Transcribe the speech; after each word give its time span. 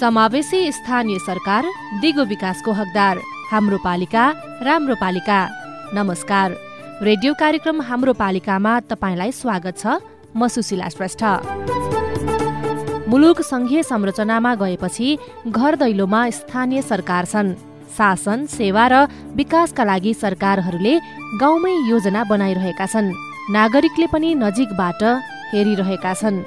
समावेशी 0.00 0.72
स्थानीय 0.72 1.18
सरकार 1.18 1.64
दिगो 2.00 2.24
विकासको 2.24 2.72
हकदार 2.72 3.18
हाम्रो 3.50 3.78
पालिका 3.78 4.24
राम्रो 4.62 4.94
पालिका। 4.94 5.48
नमस्कार। 5.94 6.56
रेडियो 7.02 7.34
कार्यक्रम 7.34 7.80
हाम्रो 7.80 8.12
पालिकामा 8.12 8.80
तपाईँलाई 8.80 9.32
स्वागत 9.32 9.78
छ। 9.78 9.86
म 10.36 10.48
सुशीला 10.48 10.88
श्रेष्ठ। 10.88 11.22
मुलुक 13.12 13.40
संघीय 13.42 13.82
संरचनामा 13.82 14.54
गएपछि 14.54 15.16
घर 15.48 15.74
दैलोमा 15.76 16.20
स्थानीय 16.30 16.82
सरकार 16.82 17.24
छन्। 17.24 17.52
शासन 17.96 18.46
सेवा 18.48 18.86
र 18.88 19.04
विकासका 19.36 19.84
लागि 19.84 20.12
सरकारहरूले 20.14 20.94
गाउँमै 21.36 21.74
योजना 21.88 22.22
बनाइरहेका 22.24 22.86
छन्। 22.86 23.12
नागरिकले 23.52 24.06
पनि 24.08 24.34
नजिकबाट 24.34 25.02
हेरिरहेका 25.52 26.14
छन्। 26.14 26.40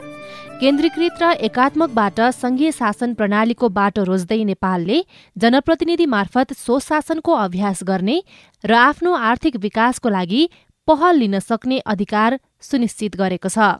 केन्द्रीकृत 0.57 1.21
र 1.21 1.31
एकात्मकबाट 1.45 2.19
संघीय 2.33 2.71
शासन 2.71 3.13
प्रणालीको 3.13 3.69
बाटो 3.69 4.03
रोज्दै 4.03 4.43
नेपालले 4.43 4.97
जनप्रतिनिधि 5.37 6.05
मार्फत 6.09 6.57
स्वशासनको 6.65 7.33
अभ्यास 7.45 7.83
गर्ने 7.85 8.17
र 8.63 8.73
आफ्नो 8.89 9.13
आर्थिक 9.13 9.61
विकासको 9.61 10.09
लागि 10.09 10.41
पहल 10.87 11.13
लिन 11.15 11.39
सक्ने 11.45 11.77
अधिकार 11.85 12.39
सुनिश्चित 12.61 13.21
गरेको 13.21 13.49
छ। 13.53 13.77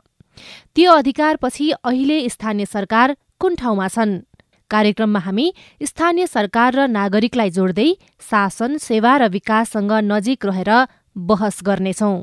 त्यो 0.76 0.92
अधिकारपछि 0.92 1.72
अहिले 1.84 2.18
स्थानीय 2.30 2.66
सरकार 2.66 3.16
कुन 3.40 3.56
ठाउँमा 3.56 3.88
छन्? 3.88 4.20
कार्यक्रममा 4.72 5.20
हामी 5.20 5.48
स्थानीय 5.82 6.28
सरकार 6.28 6.74
र 6.76 6.88
नागरिकलाई 6.90 7.50
जोड्दै 7.58 7.90
शासन 8.30 8.78
सेवा 8.82 9.18
र 9.18 9.28
विकाससँग 9.30 9.92
नजिक 10.12 10.46
रहेर 10.46 10.72
बहस 11.16 11.60
गर्नेछौं। 11.66 12.16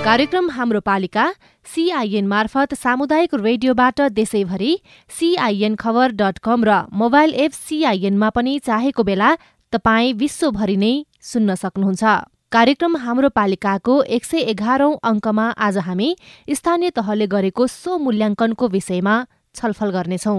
कार्यक्रम 0.00 0.48
हाम्रो 0.50 0.80
पालिका 0.80 1.24
सीआईएन 1.66 2.26
मार्फत 2.26 2.74
सामुदायिक 2.74 3.34
रेडियोबाट 3.36 4.00
देशैभरि 4.10 4.72
सीआईएन 5.10 5.74
खबर 5.76 6.16
डट 6.16 6.38
कम 6.42 6.64
र 6.64 6.80
मोबाइल 7.02 7.34
एप 7.44 7.52
सीआईएनमा 7.52 8.28
पनि 8.32 8.58
चाहेको 8.64 9.02
बेला 9.04 9.30
तपाईँ 9.72 10.12
विश्वभरि 10.16 10.76
नै 10.76 10.94
सुन्न 11.22 11.54
सक्नुहुन्छ। 11.54 12.04
कार्यक्रम 12.52 12.96
हाम्रो 12.96 13.28
पालिकाको 13.28 13.92
एक 14.14 14.24
सय 14.24 14.38
एघारौं 14.50 14.94
अङ्कमा 15.02 15.42
आज 15.66 15.76
हामी 15.78 16.08
स्थानीय 16.50 16.90
तहले 16.90 17.26
गरेको 17.26 17.66
सो 17.66 17.98
मूल्याङ्कनको 17.98 18.68
विषयमा 18.68 19.14
छलफल 19.54 19.90
गर्नेछौ। 19.90 20.34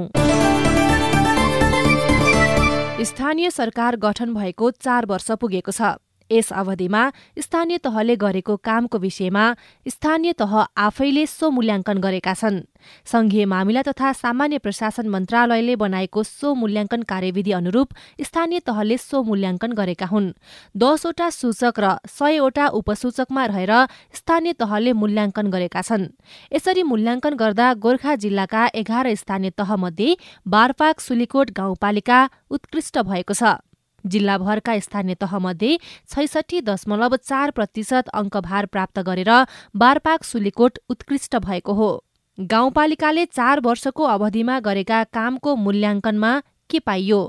स्थानीय 3.07 3.49
सरकार 3.51 3.95
गठन 4.03 4.33
भएको 4.33 4.71
चार 4.71 5.05
वर्ष 5.05 5.31
पुगेको 5.39 5.71
छ। 5.71 5.95
यस 6.31 6.51
अवधिमा 6.53 7.01
स्थानीय 7.37 7.77
तहले 7.77 8.15
गरेको 8.15 8.55
कामको 8.63 8.97
विषयमा 8.97 9.45
स्थानीय 9.87 10.33
तह 10.33 10.53
आफैले 10.77 11.25
सो 11.27 11.49
मूल्याङ्कन 11.51 11.97
गरेका 11.99 12.33
छन्। 12.33 12.59
संघीय 13.05 13.45
मामिला 13.45 13.81
तथा 13.81 14.11
सामान्य 14.13 14.57
प्रशासन 14.57 15.09
मन्त्रालयले 15.09 15.75
बनाएको 15.75 16.23
सो 16.23 16.53
मूल्याङ्कन 16.55 17.01
कार्यविधि 17.03 17.51
अनुरूप 17.51 17.89
स्थानीय 18.21 18.59
तहले 18.65 18.97
सो 18.97 19.23
मूल्याङ्कन 19.23 19.71
गरेका 19.73 20.05
हुन्। 20.05 20.33
दसवटा 20.75 21.29
सूचक 21.29 21.79
र 21.79 21.95
सयवटा 22.09 22.67
उपसूचकमा 22.79 23.45
रहेर 23.45 23.73
स्थानीय 24.13 24.53
तहले 24.59 24.93
मूल्याङ्कन 24.93 25.51
गरेका 25.51 25.81
छन्। 25.81 26.09
यसरी 26.53 26.83
मूल्याङ्कन 26.83 27.33
गर्दा 27.35 27.73
गोर्खा 27.83 28.15
जिल्लाका 28.15 28.67
एघार 28.75 29.13
स्थानीय 29.15 29.51
तहमध्ये 29.57 30.15
बारपाक 30.47 30.99
सुलीकोट 30.99 31.51
गाउँपालिका 31.51 32.19
उत्कृष्ट 32.49 32.97
भएको 33.05 33.33
छ। 33.33 33.61
जिल्लाभरका 34.05 34.79
स्थानीय 34.79 35.15
तहमध्ये 35.15 35.77
छैसठी 36.09 36.61
दशमलव 36.61 37.15
चार 37.15 37.51
प्रतिशत 37.51 38.09
अङ्कभार 38.13 38.65
प्राप्त 38.65 38.99
गरेर 38.99 39.31
बारपाक 39.75 40.23
सुलीकोट 40.23 40.79
उत्कृष्ट 40.89 41.35
भएको 41.37 41.73
हो। 41.73 41.91
गाउँपालिकाले 42.39 43.25
चार 43.25 43.59
वर्षको 43.59 44.03
अवधिमा 44.03 44.59
गरेका 44.59 45.03
कामको 45.03 45.55
मूल्याङ्कनमा 45.55 46.41
के 46.69 46.79
पाइयो? 46.79 47.21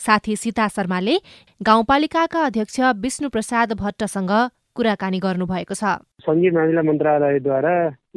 साथी 0.00 0.36
सीता 0.36 0.68
शर्माले 0.68 1.18
गाउँपालिकाका 1.62 2.44
अध्यक्ष 2.44 2.80
विष्णुप्रसाद 2.80 3.72
भट्टसँग 3.72 4.30
कुराकानी 4.80 5.18
गर्नुभएको 5.20 5.74
छ। 5.76 5.84
सङ्घीय 6.24 6.50
मामिला 6.56 6.82
मन्त्रालयद्वारा 6.88 7.74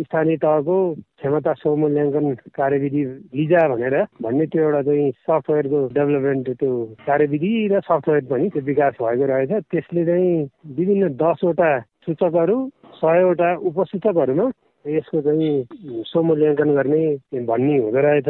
स्थानीय 0.07 0.37
तहको 0.43 0.75
क्षमता 1.19 1.53
स्वमूल्याङ्कन 1.59 2.25
कार्यविधि 2.55 3.03
लिजा 3.37 3.61
भनेर 3.71 3.95
भन्ने 4.23 4.45
त्यो 4.47 4.63
एउटा 4.63 4.81
चाहिँ 4.87 5.11
सफ्टवेयरको 5.27 5.79
डेभलपमेन्ट 5.97 6.47
त्यो 6.59 6.71
कार्यविधि 7.07 7.51
र 7.71 7.79
सफ्टवेयर 7.83 8.23
पनि 8.31 8.49
त्यो 8.55 8.61
विकास 8.71 8.93
भएको 9.03 9.25
रहेछ। 9.31 9.51
त्यसले 9.71 10.05
चाहिँ 10.07 10.31
विभिन्न 10.77 11.03
दसवटा 11.19 11.71
सूचकहरू 12.07 12.57
सयवटा 12.99 13.49
उपसूचकहरूमा 13.69 14.45
यसको 14.85 15.21
चाहिँ 15.21 16.03
स्वमूल्याङ्कन 16.11 16.69
गर्ने 16.75 17.03
भन्ने 17.47 17.77
हुँदो 17.77 17.99
रहेछ। 18.05 18.29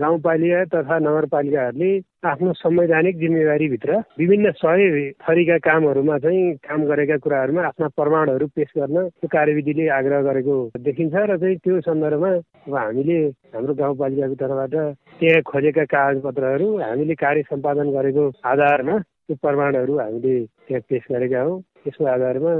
गाउँपालिका 0.00 0.64
तथा 0.72 0.98
नगरपालिकाहरूले 0.98 1.90
आफ्नो 2.24 2.52
संवैधानिक 2.52 3.18
जिम्मेवारीभित्र 3.18 3.98
विभिन्न 4.18 4.50
सय 4.60 5.10
थरीका 5.22 5.56
कामहरूमा 5.66 6.18
चाहिँ 6.24 6.54
काम 6.68 6.84
गरेका 6.86 7.16
कुराहरूमा 7.24 7.62
आफ्ना 7.66 7.88
प्रमाणहरू 7.96 8.46
पेश 8.56 8.72
गर्न 8.78 9.08
त्यो 9.08 9.28
कार्यविधिले 9.28 9.88
आग्रह 9.98 10.20
गरेको 10.28 10.56
देखिन्छ 10.88 11.14
र 11.14 11.36
चाहिँ 11.36 11.56
त्यो 11.64 11.80
सन्दर्भमा 11.88 12.32
अब 12.66 12.74
हामीले 12.76 13.18
हाम्रो 13.54 13.74
गाउँपालिकाको 13.74 14.34
तर्फबाट 14.40 14.74
त्यहाँ 15.20 15.42
खोजेका 15.52 15.84
कागजपत्रहरू 15.94 16.68
हामीले 16.80 17.14
कार्य 17.24 17.42
सम्पादन 17.52 17.90
गरेको 17.96 18.24
आधारमा 18.52 18.98
त्यो 18.98 19.36
प्रमाणहरू 19.42 19.98
हामीले 19.98 20.34
त्यहाँ 20.66 20.82
पेश 20.88 21.04
गरेका 21.12 21.40
हौँ। 21.42 21.60
त्यसको 21.84 22.04
आधारमा 22.04 22.52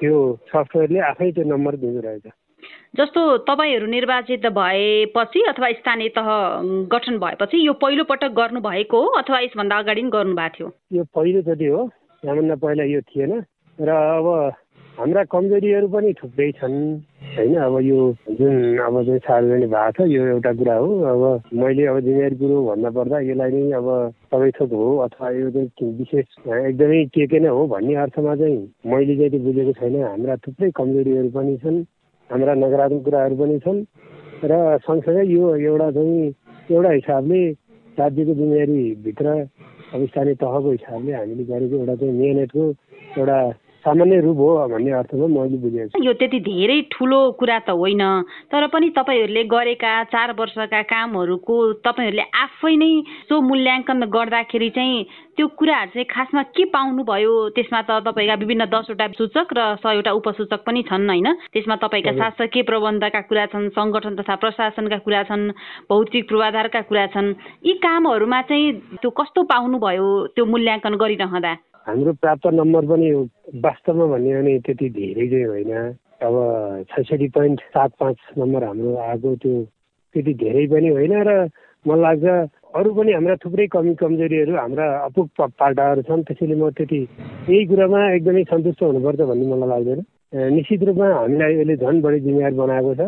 त्यो 0.00 0.16
सफ्टवेयरले 0.52 1.00
आफै 1.12 1.30
त्यो 1.32 1.44
नम्बर 1.54 1.76
दिँदो 1.84 2.00
रहेछ। 2.08 2.26
जस्तो 2.94 3.22
तपाईँहरू 3.44 3.86
निर्वाचित 3.86 4.46
भएपछि 4.56 5.40
अथवा 5.48 5.70
स्थानीय 5.72 6.08
तह 6.16 6.28
गठन 6.92 7.18
भएपछि 7.18 7.66
यो 7.66 7.72
पहिलो 7.82 8.04
पटक 8.04 8.32
गर्नुभएको 8.32 9.00
हो 9.00 9.08
अथवा 9.18 9.40
यसभन्दा 9.40 9.78
अगाडि 9.78 10.02
पनि 10.02 10.10
गर्नुभएको 10.10 10.54
थियो? 10.58 10.68
यो 10.92 11.04
पहिलोचोटि 11.14 11.66
हो 11.66 11.82
यहाँभन्दा 12.22 12.54
पहिला 12.64 12.84
यो 12.84 13.00
थिएन। 13.00 13.32
र 13.78 13.88
अब 13.88 14.28
हाम्रा 14.98 15.22
कमजोरीहरू 15.30 15.88
पनि 15.88 16.12
थुप्रै 16.18 16.50
छन् 16.58 16.78
होइन? 17.36 17.54
अब 17.54 17.74
यो 17.86 17.98
जुन 18.40 18.56
अब 18.82 18.94
चाहिँ 19.04 19.18
सार्वजनिक 19.20 19.70
भएको 19.70 19.92
छ 19.92 20.08
यो 20.10 20.26
एउटा 20.26 20.52
कुरा 20.58 20.74
हो। 20.74 20.88
अब 21.12 21.22
मैले 21.54 21.86
अब 21.86 22.00
जिम्मेवारी 22.08 22.36
कुरो 22.40 22.56
भन्दा 22.66 22.90
पर्दा 22.96 23.20
यसलाई 23.28 23.50
नै 23.52 23.72
अब 23.78 23.88
सबै 24.32 24.50
थोक 24.58 24.72
हो 24.72 24.88
अथवा 25.06 25.30
यो 25.38 25.50
चाहिँ 25.54 25.92
विशेष 25.98 26.26
एकदमै 26.48 27.04
के 27.14 27.26
के 27.30 27.38
नै 27.38 27.48
हो 27.52 27.66
भन्ने 27.68 27.94
अर्थमा 27.94 28.34
चाहिँ 28.42 28.58
मैले 28.90 29.14
चाहिँ 29.20 29.44
बुझेको 29.44 29.72
छैन। 29.78 30.02
हाम्रा 30.02 30.36
थुप्रै 30.42 30.70
कमजोरीहरू 30.80 31.30
पनि 31.36 31.56
छन्। 31.62 31.78
हाम्रा 32.30 32.54
नकारात्मक 32.54 33.04
कुराहरू 33.04 33.36
पनि 33.36 33.58
छन् 33.58 33.78
र 34.44 34.52
सँगसँगै 34.84 35.24
यो 35.26 35.44
एउटा 35.58 35.88
चाहिँ 35.90 36.26
एउटा 36.68 36.90
हिसाबले 36.92 37.40
राज्यको 37.98 38.34
जिम्मेवारीभित्र 38.34 39.26
अब 39.92 40.00
स्थानीय 40.06 40.34
तहको 40.36 40.70
हिसाबले 40.70 41.12
हामीले 41.14 41.44
गरेको 41.46 41.76
एउटा 41.78 41.94
चाहिँ 41.96 42.12
मेहनतको 42.14 42.64
एउटा 43.16 43.38
सामान्य 43.88 44.20
रूप 44.20 44.38
हो 44.38 44.48
भन्ने 44.68 44.92
अर्थमा 44.92 45.26
मैले 45.32 45.56
बुझेको 45.58 45.88
छु। 45.88 46.04
यो 46.04 46.12
त्यति 46.20 46.38
धेरै 46.44 46.78
ठुलो 46.92 47.20
कुरा 47.40 47.58
त 47.64 47.70
होइन 47.72 48.04
तर 48.52 48.66
पनि 48.68 48.88
तपाईँहरूले 48.92 49.44
गरेका 49.48 49.92
चार 50.12 50.32
वर्षका 50.36 50.82
कामहरूको 50.92 51.56
तपाईँहरूले 51.80 52.24
आफै 52.44 52.74
नै 52.76 52.92
सो 53.28 53.40
मूल्याङ्कन 53.40 54.04
गर्दाखेरि 54.12 54.70
चाहिँ 54.76 54.96
त्यो 55.36 55.46
कुराहरू 55.54 55.90
चाहिँ 55.94 56.06
खासमा 56.10 56.42
के 56.50 56.64
पाउनुभयो? 56.74 57.32
त्यसमा 57.56 57.80
त 57.82 57.90
तपाईँका 58.04 58.34
विभिन्न 58.42 58.64
दसवटा 58.68 59.06
सूचक 59.16 59.48
र 59.54 59.60
सयवटा 59.80 60.12
उपसूचक 60.12 60.60
पनि 60.66 60.82
छन् 60.90 61.08
होइन? 61.08 61.28
त्यसमा 61.54 61.76
तपाईँका 61.78 62.12
शासकीय 62.18 62.62
प्रबन्धका 62.68 63.20
कुरा 63.30 63.46
छन् 63.54 63.70
सङ्गठन 63.70 64.18
तथा 64.18 64.34
प्रशासनका 64.42 64.98
कुरा 65.06 65.22
छन् 65.30 65.54
भौतिक 65.88 66.28
पूर्वाधारका 66.28 66.80
कुरा 66.90 67.06
छन्। 67.14 67.28
यी 67.64 67.72
कामहरूमा 67.78 68.40
चाहिँ 68.50 68.98
त्यो 68.98 69.10
कस्तो 69.10 69.42
पाउनुभयो 69.46 70.06
त्यो 70.34 70.44
मूल्याङ्कन 70.44 70.94
गरिरहँदा? 70.98 71.54
हाम्रो 71.88 72.12
प्राप्त 72.20 72.46
नम्बर 72.52 72.84
पनि 72.86 73.10
वास्तवमा 73.64 74.06
भन्यो 74.12 74.38
भने 74.38 74.58
त्यति 74.60 74.88
धेरै 74.92 75.26
चाहिँ 75.28 75.46
होइन। 75.48 75.72
अब 76.20 76.34
छैसठी 76.90 77.28
पोइन्ट 77.32 77.60
सात 77.72 77.90
पाँच 78.00 78.16
नम्बर 78.38 78.64
हाम्रो 78.64 78.96
आएको 79.00 79.34
त्यो 79.40 79.52
त्यति 80.14 80.34
धेरै 80.34 80.66
पनि 80.68 80.88
होइन 80.88 81.14
र 81.28 81.48
मलाई 81.84 82.00
लाग्छ 82.04 82.26
अरू 82.76 82.92
पनि 82.92 83.12
हाम्रा 83.12 83.36
थुप्रै 83.40 83.66
कमी 83.72 83.94
कमजोरीहरू 84.04 84.56
हाम्रा 84.58 84.86
अपुग 85.00 85.28
पाल्टाहरू 85.40 86.02
छन् 86.04 86.26
त्यसैले 86.28 86.56
म 86.60 86.70
त्यति 86.76 87.00
यही 87.48 87.64
कुरामा 87.66 88.00
एकदमै 88.12 88.44
सन्तुष्ट 88.52 88.82
हुनुपर्छ 88.82 89.20
भन्ने 89.24 89.46
मलाई 89.48 89.68
लाग्दैन। 89.72 90.00
निश्चित 90.54 90.82
रूपमा 90.84 91.08
हामीलाई 91.14 91.52
यसले 91.56 91.76
झन् 91.78 92.02
बढी 92.04 92.20
जिम्मेवार 92.20 92.54
बनाएको 92.60 92.94
छ 92.94 93.00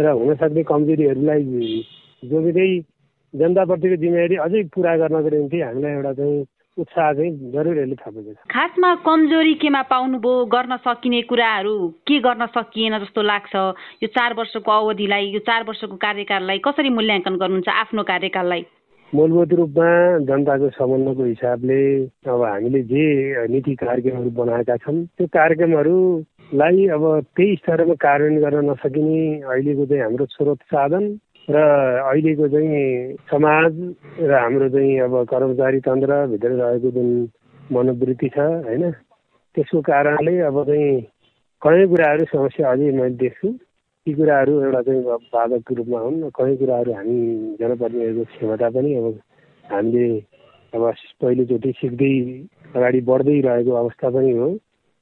र 0.00 0.06
हुनसक्ने 0.16 0.62
कमजोरीहरूलाई 0.64 1.42
जोगिँदै 2.22 2.70
जनताप्रतिको 3.34 3.96
जिम्मेवारी 4.02 4.36
अझै 4.46 4.62
पुरा 4.72 4.96
गर्नको 4.96 5.28
निम्ति 5.36 5.60
हामीलाई 5.60 5.92
एउटा 5.92 6.12
चाहिँ 6.20 6.46
उत्साह 6.78 7.12
चाहिँ 7.12 7.50
जरुर 7.52 7.78
थपेको 7.94 8.32
छ 8.32 8.36
खासमा 8.50 8.94
कमजोरी 9.06 9.54
केमा 9.54 9.82
पाउनुभयो 9.90 10.44
गर्न 10.46 10.76
सकिने 10.86 11.22
कुराहरू 11.30 11.76
के 12.06 12.18
गर्न 12.20 12.46
सकिएन 12.54 12.98
जस्तो 12.98 13.22
लाग्छ? 13.22 13.54
यो 14.02 14.08
चार 14.08 14.34
वर्षको 14.34 14.72
अवधिलाई 14.72 15.26
यो 15.30 15.40
चार 15.42 15.64
वर्षको 15.68 15.96
कार्यकाललाई 15.96 16.58
कसरी 16.64 16.90
मूल्याङ्कन 16.90 17.36
गर्नुहुन्छ 17.36 17.68
आफ्नो 17.68 18.02
कार्यकाललाई? 18.02 18.64
मूलभूत 19.12 19.52
रूपमा 19.52 19.90
जनताको 20.28 20.68
समन्वयको 20.70 21.24
हिसाबले 21.24 21.80
अब 22.28 22.42
हामीले 22.44 22.82
जे 22.92 23.04
नीति 23.48 23.74
कार्यक्रमहरू 23.74 24.30
बनाएका 24.36 24.76
छन् 24.76 25.04
त्यो 25.16 25.26
कार्यक्रमहरूलाई 25.26 26.86
अब 26.86 27.04
त्यही 27.36 27.54
स्तरमा 27.56 27.94
कार्यान्वयन 28.04 28.42
गर्न 28.44 28.70
नसकिने 28.70 29.20
अहिलेको 29.48 29.86
चाहिँ 29.86 30.02
हाम्रो 30.02 30.26
स्रोत 30.26 30.60
साधन 30.68 31.08
र 31.48 31.56
अहिलेको 31.56 32.48
चाहिँ 32.48 33.16
समाज 33.30 33.72
र 34.20 34.32
हाम्रो 34.32 34.68
चाहिँ 34.68 34.98
अब 35.00 35.14
कर्मचारी 35.30 35.80
तन्त्रभित्र 35.80 36.48
रहेको 36.60 36.90
जुन 36.90 37.08
मनोवृत्ति 37.72 38.28
छ 38.28 38.38
होइन? 38.38 38.90
त्यसको 39.54 39.80
कारणले 39.80 40.38
अब 40.44 40.56
चाहिँ 40.64 41.00
कयौँ 41.62 41.88
कुराहरू 41.88 42.24
समस्या 42.24 42.70
अझै 42.70 42.90
मैले 42.92 43.16
देख्छु। 43.16 43.48
ती 43.48 44.14
कुराहरू 44.14 44.52
एउटा 44.62 44.82
चाहिँ 44.82 45.02
बाधकको 45.32 45.74
रूपमा 45.74 45.98
हुन्। 45.98 46.30
कयौँ 46.30 46.56
कुराहरू 46.56 46.92
हामी 46.92 47.16
जनप्रतिनिधिहरूको 47.60 48.24
क्षमता 48.24 48.68
पनि 48.68 48.94
अब 48.94 49.06
हामीले 49.64 50.06
अब 50.72 50.82
पहिलोचोटि 51.20 51.72
सिक्दै 51.80 52.14
अगाडि 52.76 53.00
बढ्दै 53.08 53.40
रहेको 53.40 53.72
अवस्था 53.72 54.08
पनि 54.10 54.32
हो। 54.36 54.48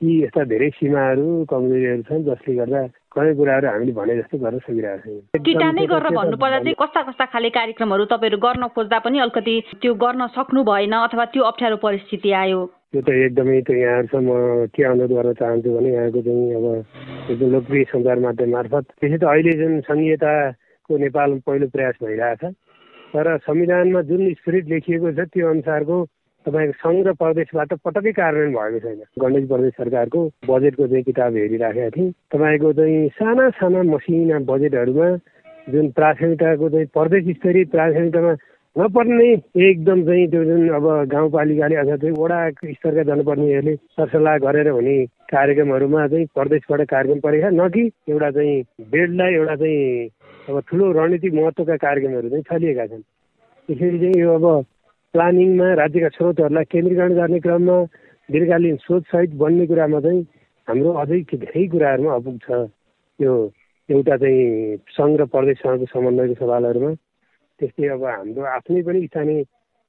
यी 0.00 0.12
यस्ता 0.22 0.44
धेरै 0.44 0.70
सीमाहरू 0.78 1.26
कमजोरीहरू 1.50 2.02
छन् 2.02 2.25
जसले 2.25 2.54
गर्दा 2.54 2.82
कति 3.16 3.34
कुराहरू 3.34 3.68
हामीले 3.68 3.92
भने 3.92 4.16
जस्तो 4.16 4.38
गर्न 4.38 4.58
सकिरहेको 4.58 5.10
छैन। 5.32 5.44
टिटा 5.44 5.70
नै 5.72 5.84
गरेर 5.88 6.14
भन्नुपर्दा 6.16 6.58
चाहिँ 6.58 6.74
कस्ता 6.80 7.02
कस्ता 7.02 7.24
खाले 7.32 7.50
कार्यक्रमहरू 7.50 8.04
तपाईँहरू 8.12 8.38
गर्न 8.38 8.66
खोज्दा 8.76 8.98
पनि 9.04 9.18
अलिकति 9.24 9.54
त्यो 9.80 9.94
गर्न 9.96 10.26
सक्नु 10.36 10.64
भएन 10.64 10.94
अथवा 10.98 11.24
त्यो 11.32 11.42
अप्ठ्यारो 11.50 11.76
परिस्थिति 11.80 12.32
आयो। 12.42 12.60
त्यो 12.92 13.00
त 13.02 13.08
एकदमै 13.10 13.60
त 13.60 13.70
यहाँहरूसँग 13.72 14.28
के 14.72 14.82
अनुरोध 14.84 15.12
गर्न 15.12 15.32
चाहन्छु 15.40 15.70
भने 15.76 15.90
यहाँको 15.92 16.20
चाहिँ 16.22 16.54
अब 16.54 16.66
एकदम 17.30 17.50
लोकप्रिय 17.52 17.84
सञ्चार 17.92 18.18
माध्यम 18.20 18.50
मार्फत 18.52 18.84
त्यसै 19.00 19.18
त 19.18 19.24
अहिले 19.26 19.52
जुन 19.60 19.80
सङ्घीयताको 19.88 20.98
नेपाल 20.98 21.38
पहिलो 21.46 21.66
प्रयास 21.74 21.94
भइरहेछ 22.02 22.44
तर 23.14 23.36
संविधानमा 23.42 24.00
जुन 24.08 24.22
स्पिरिट 24.34 24.68
लेखिएको 24.68 25.12
छ 25.12 25.28
त्यो 25.32 25.48
अनुसारको 25.50 25.96
तपाईँको 26.46 26.78
सङ्घ 26.78 27.06
र 27.06 27.12
प्रदेशबाट 27.20 27.72
पटक्कै 27.84 28.12
कार्यान्वयन 28.12 28.54
भएको 28.56 28.81
छैन। 28.81 29.00
गण्डकी 29.22 29.46
प्रदेश 29.46 29.72
सरकारको 29.76 30.20
बजेटको 30.48 30.87
चाहिँ 30.87 31.04
किताब 31.04 31.37
हेरिराखेका 31.37 31.90
थिएँ 31.96 32.12
तपाईँको 32.32 32.72
चाहिँ 32.72 33.08
साना 33.19 33.48
साना 33.58 33.82
मसिना 33.93 34.38
बजेटहरूमा 34.46 35.08
जुन 35.66 35.90
प्राथमिकताको 35.93 36.69
चाहिँ 36.70 36.87
प्रदेश 36.94 37.37
स्तरीय 37.37 37.64
प्राथमिकतामा 37.75 38.34
नपर्ने 38.76 39.28
एकदम 39.66 40.02
चाहिँ 40.06 40.26
त्यो 40.31 40.44
जुन 40.44 40.69
अब 40.76 40.87
गाउँपालिकाले 41.08 41.76
अथवा 41.76 41.96
चाहिँ 41.96 42.14
वडा 42.14 42.38
स्तरका 42.52 43.02
जनप्रतिनिधिहरूले 43.02 43.75
सरसल्लाह 43.96 44.37
गरेर 44.38 44.69
हुने 44.69 44.96
कार्यक्रमहरूमा 45.32 46.06
चाहिँ 46.06 46.26
प्रदेशबाट 46.34 46.81
कार्यक्रम 46.90 47.20
परेका 47.20 47.50
न 47.50 47.69
कि 47.75 47.84
एउटा 48.08 48.31
चाहिँ 48.31 48.62
बेडलाई 48.92 49.34
एउटा 49.34 49.56
चाहिँ 49.56 50.08
अब 50.49 50.60
ठुलो 50.69 50.92
रणनीतिक 50.92 51.34
महत्त्वका 51.34 51.76
कार्यक्रमहरू 51.87 52.28
चाहिँ 52.28 52.44
छलिएका 52.50 52.87
छन्। 52.87 53.02
त्यसरी 53.69 53.99
चाहिँ 53.99 54.20
यो 54.20 54.34
अब 54.34 54.64
प्लानिङमा 55.16 55.66
राज्यका 55.80 56.08
स्रोतहरूलाई 56.12 56.64
केन्द्रीकरण 56.72 57.12
गर्ने 57.16 57.38
क्रममा 57.40 57.76
दीर्घकालीन 58.28 58.76
स्रोतसहित 58.84 59.30
बन्ने 59.40 59.66
कुरामा 59.66 60.00
चाहिँ 60.04 60.20
हाम्रो 60.68 60.90
अझै 61.02 61.20
धेरै 61.34 61.66
कुराहरूमा 61.72 62.14
अपुग 62.14 62.36
छ। 62.44 62.48
यो 63.18 63.32
एउटा 63.88 64.16
चाहिँ 64.22 64.76
सङ्घ 64.92 65.14
र 65.20 65.24
प्रदेशसँगको 65.32 65.86
समन्वयको 65.88 66.34
सवालहरूमा। 66.42 66.90
त्यस्तै 67.60 67.88
अब 67.96 68.04
हाम्रो 68.04 68.44
आफ्नै 68.56 68.82
पनि 68.88 69.00
स्थानीय 69.06 69.40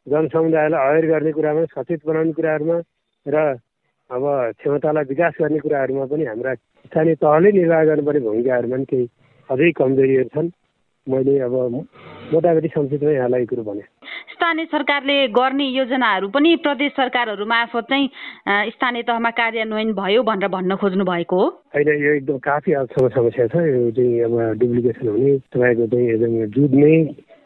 जनसमुदायलाई 0.08 0.80
अवेर 0.88 1.06
गर्ने 1.12 1.32
कुरामा 1.38 1.64
सचेत 1.76 2.08
बनाउने 2.08 2.34
कुराहरूमा 2.40 2.78
र 3.26 3.36
अब 4.10 4.24
क्षमतालाई 4.60 5.12
विकास 5.12 5.34
गर्ने 5.42 5.60
कुराहरूमा 5.60 6.06
पनि 6.08 6.24
हाम्रा 6.32 6.54
स्थानीय 6.88 7.16
तहले 7.20 7.52
निर्वाह 7.60 7.84
गर्नुपर्ने 7.92 8.26
भूमिकाहरूमा 8.28 8.76
पनि 8.76 8.90
केही 8.92 9.06
अझै 9.50 9.72
कमजोरीहरू 9.82 10.32
छन्। 10.36 10.56
मैले 11.08 11.40
अब 11.48 11.54
मोटामोटी 12.32 12.70
संक्षिप्तमा 12.78 13.12
यहाँलाई 13.12 13.46
कुरो 13.52 13.64
भने। 13.68 13.97
स्थानीय 14.38 14.66
सरकारले 14.70 15.14
गर्ने 15.34 15.66
योजनाहरू 15.66 16.28
पनि 16.30 16.56
प्रदेश 16.62 16.92
सरकारहरू 16.94 17.46
मार्फत 17.50 17.86
चाहिँ 17.90 18.08
स्थानीय 18.70 19.04
तहमा 19.04 19.30
कार्यान्वयन 19.34 19.94
भयो 19.98 20.24
भनेर 20.24 20.48
भन्न 20.48 20.76
खोज्नु 20.78 21.06
भएको 21.06 21.40
होइन 21.74 21.90
यो 22.04 22.12
एकदम 22.14 22.38
काफी 22.46 22.72
हदसम्म 22.72 23.10
समस्या 23.18 23.48
छ। 23.48 23.66
यो 23.66 23.90
चाहिँ 23.98 24.22
अब 24.24 24.62
डुप्लिकेसन 24.62 25.08
हुने 25.08 25.38
तपाईँको 25.50 25.88
चाहिँ 25.90 26.10
एकदम 26.14 26.46
जुझ्ने 26.54 26.94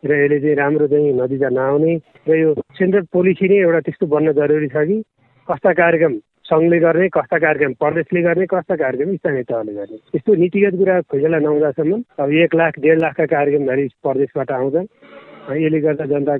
र 0.04 0.12
यसले 0.20 0.40
चाहिँ 0.42 0.56
राम्रो 0.60 0.88
चाहिँ 0.92 1.14
नतिजा 1.16 1.50
नआउने 1.56 1.96
र 2.28 2.36
यो 2.36 2.54
सेन्ट्रल 2.76 3.08
पोलिसी 3.16 3.48
नै 3.48 3.64
एउटा 3.64 3.80
त्यस्तो 3.88 4.06
बन्न 4.12 4.36
जरुरी 4.36 4.68
छ 4.76 4.84
कि 4.92 5.00
कस्ता 5.48 5.74
कार्यक्रम 5.80 6.20
सङ्घले 6.52 6.80
गर्ने 6.84 7.08
कस्ता 7.16 7.38
कार्यक्रम 7.40 7.74
प्रदेशले 7.80 8.22
गर्ने 8.28 8.46
कस्ता 8.52 8.76
कार्यक्रम 8.76 9.16
स्थानीय 9.16 9.44
तहले 9.48 9.74
गर्ने। 9.80 9.98
यस्तो 10.16 10.36
नीतिगत 10.44 10.76
कुरा 10.76 11.00
फैसला 11.08 11.40
नहुँदासम्म 11.40 12.04
अब 12.20 12.32
एक 12.44 12.56
लाख 12.56 12.80
डेढ 12.84 13.00
लाखका 13.02 13.26
कार्यक्रमधरि 13.32 13.88
प्रदेशबाट 14.04 14.52
आउँछन् 14.52 14.88
यसले 15.50 15.80
गर्दा 15.82 16.06
जनता 16.06 16.34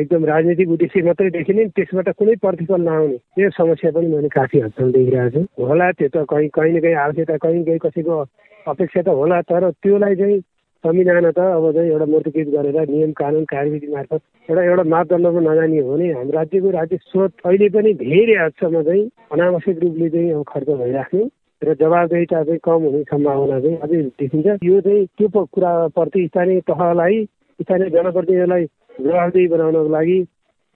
एकदम 0.00 0.24
राजनीतिक 0.24 0.68
उद्देश्य 0.70 1.02
मात्रै 1.02 1.30
देखिने 1.36 1.64
त्यसबाट 1.76 2.08
कुनै 2.18 2.34
प्रतिफल 2.44 2.80
नआउने। 2.82 3.18
यो 3.42 3.50
समस्या 3.56 3.90
पनि 3.96 4.06
मैले 4.12 4.28
काफी 4.28 4.60
हदसम्म 4.60 4.90
देखिरहेको 4.92 5.40
छु। 5.40 5.64
होला 5.64 5.90
त्यो 5.98 6.08
त 6.14 6.24
कहीँ 6.30 6.48
कहीँ 6.52 6.72
न 6.72 6.80
कहीँ 6.80 6.94
आवश्यकता 6.94 7.36
कहीँ 7.44 7.64
कहीँ 7.64 7.78
कसैको 7.84 8.18
अपेक्षा 8.66 9.02
त 9.02 9.08
होला 9.08 9.40
तर 9.48 9.70
त्योलाई 9.82 10.14
चाहिँ 10.20 10.40
संविधान 10.84 11.30
त 11.32 11.38
अब 11.38 11.64
चाहिँ 11.72 11.90
एउटा 11.90 12.06
मूर्तिकृत 12.12 12.48
गरेर 12.54 12.88
नियम 12.90 13.12
कानुन 13.18 13.44
कार्यविधि 13.50 13.88
मार्फत 13.94 14.20
एउटा 14.50 14.62
एउटा 14.62 14.84
मापदण्डमा 14.94 15.40
नजाने 15.48 15.78
हो 15.80 15.92
भने 15.92 16.12
हाम्रो 16.12 16.38
राज्यको 16.38 16.70
राज्य 16.78 16.96
स्रोत 17.08 17.32
अहिले 17.46 17.68
पनि 17.74 17.92
धेरै 18.04 18.36
हदसम्म 18.44 18.82
चाहिँ 18.82 19.04
अनावश्यक 19.32 19.78
रूपले 19.82 20.08
चाहिँ 20.14 20.32
अब 20.32 20.42
खर्च 20.48 20.68
भइराख्ने 20.82 21.24
र 21.62 21.74
जवाबदेहिता 21.80 22.42
चाहिँ 22.44 22.58
कम 22.64 22.82
हुने 22.84 23.02
सम्भावना 23.10 23.60
चाहिँ 23.60 23.76
अझै 23.78 24.02
देखिन्छ। 24.20 24.46
यो 24.66 24.80
चाहिँ 24.80 25.06
त्यो 25.18 25.44
कुराप्रति 25.54 26.26
स्थानीय 26.26 26.60
तहलाई 26.68 27.24
स्थानीय 27.60 27.90
जनप्रतिनिधिलाई 27.90 28.64
जवाबदेही 29.00 29.46
बनाउनको 29.48 29.88
लागि 29.88 30.18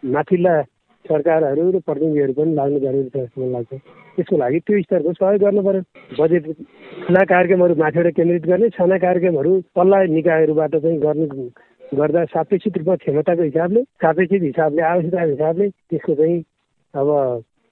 माथिल्ला 0.02 0.54
सरकारहरू 1.04 1.70
र 1.70 1.78
प्रतिनिधिहरू 1.86 2.32
पनि 2.32 2.54
लाग्नु 2.54 2.78
जरुरी 2.80 3.08
छ 3.08 3.16
जस्तो 3.16 3.40
मलाई 3.40 3.52
लाग्छ। 3.52 3.72
त्यसको 4.16 4.36
लागि 4.36 4.58
त्यो 4.66 4.82
स्तरको 4.82 5.12
सहयोग 5.12 5.40
गर्नु 5.42 5.62
पर्यो। 5.62 5.82
बजेट 6.20 6.44
ठुला 7.06 7.22
कार्यक्रमहरू 7.32 7.74
माथिबाट 7.82 8.14
केन्द्रित 8.16 8.46
गर्ने 8.46 8.68
साना 8.76 8.98
कार्यक्रमहरू 8.98 9.52
तल्ला 9.76 10.02
निकायहरूबाट 10.16 10.76
चाहिँ 10.76 10.98
गर्ने 11.00 11.26
गर्दा 11.94 12.24
सापेक्षित 12.34 12.78
रूपमा 12.78 12.96
क्षमताको 13.02 13.42
हिसाबले 13.42 13.82
सापेक्षित 14.02 14.42
हिसाबले 14.42 14.82
आवश्यकताको 14.82 15.30
हिसाबले 15.30 15.68
त्यसको 15.90 16.14
चाहिँ 16.14 16.38
अब 16.94 17.08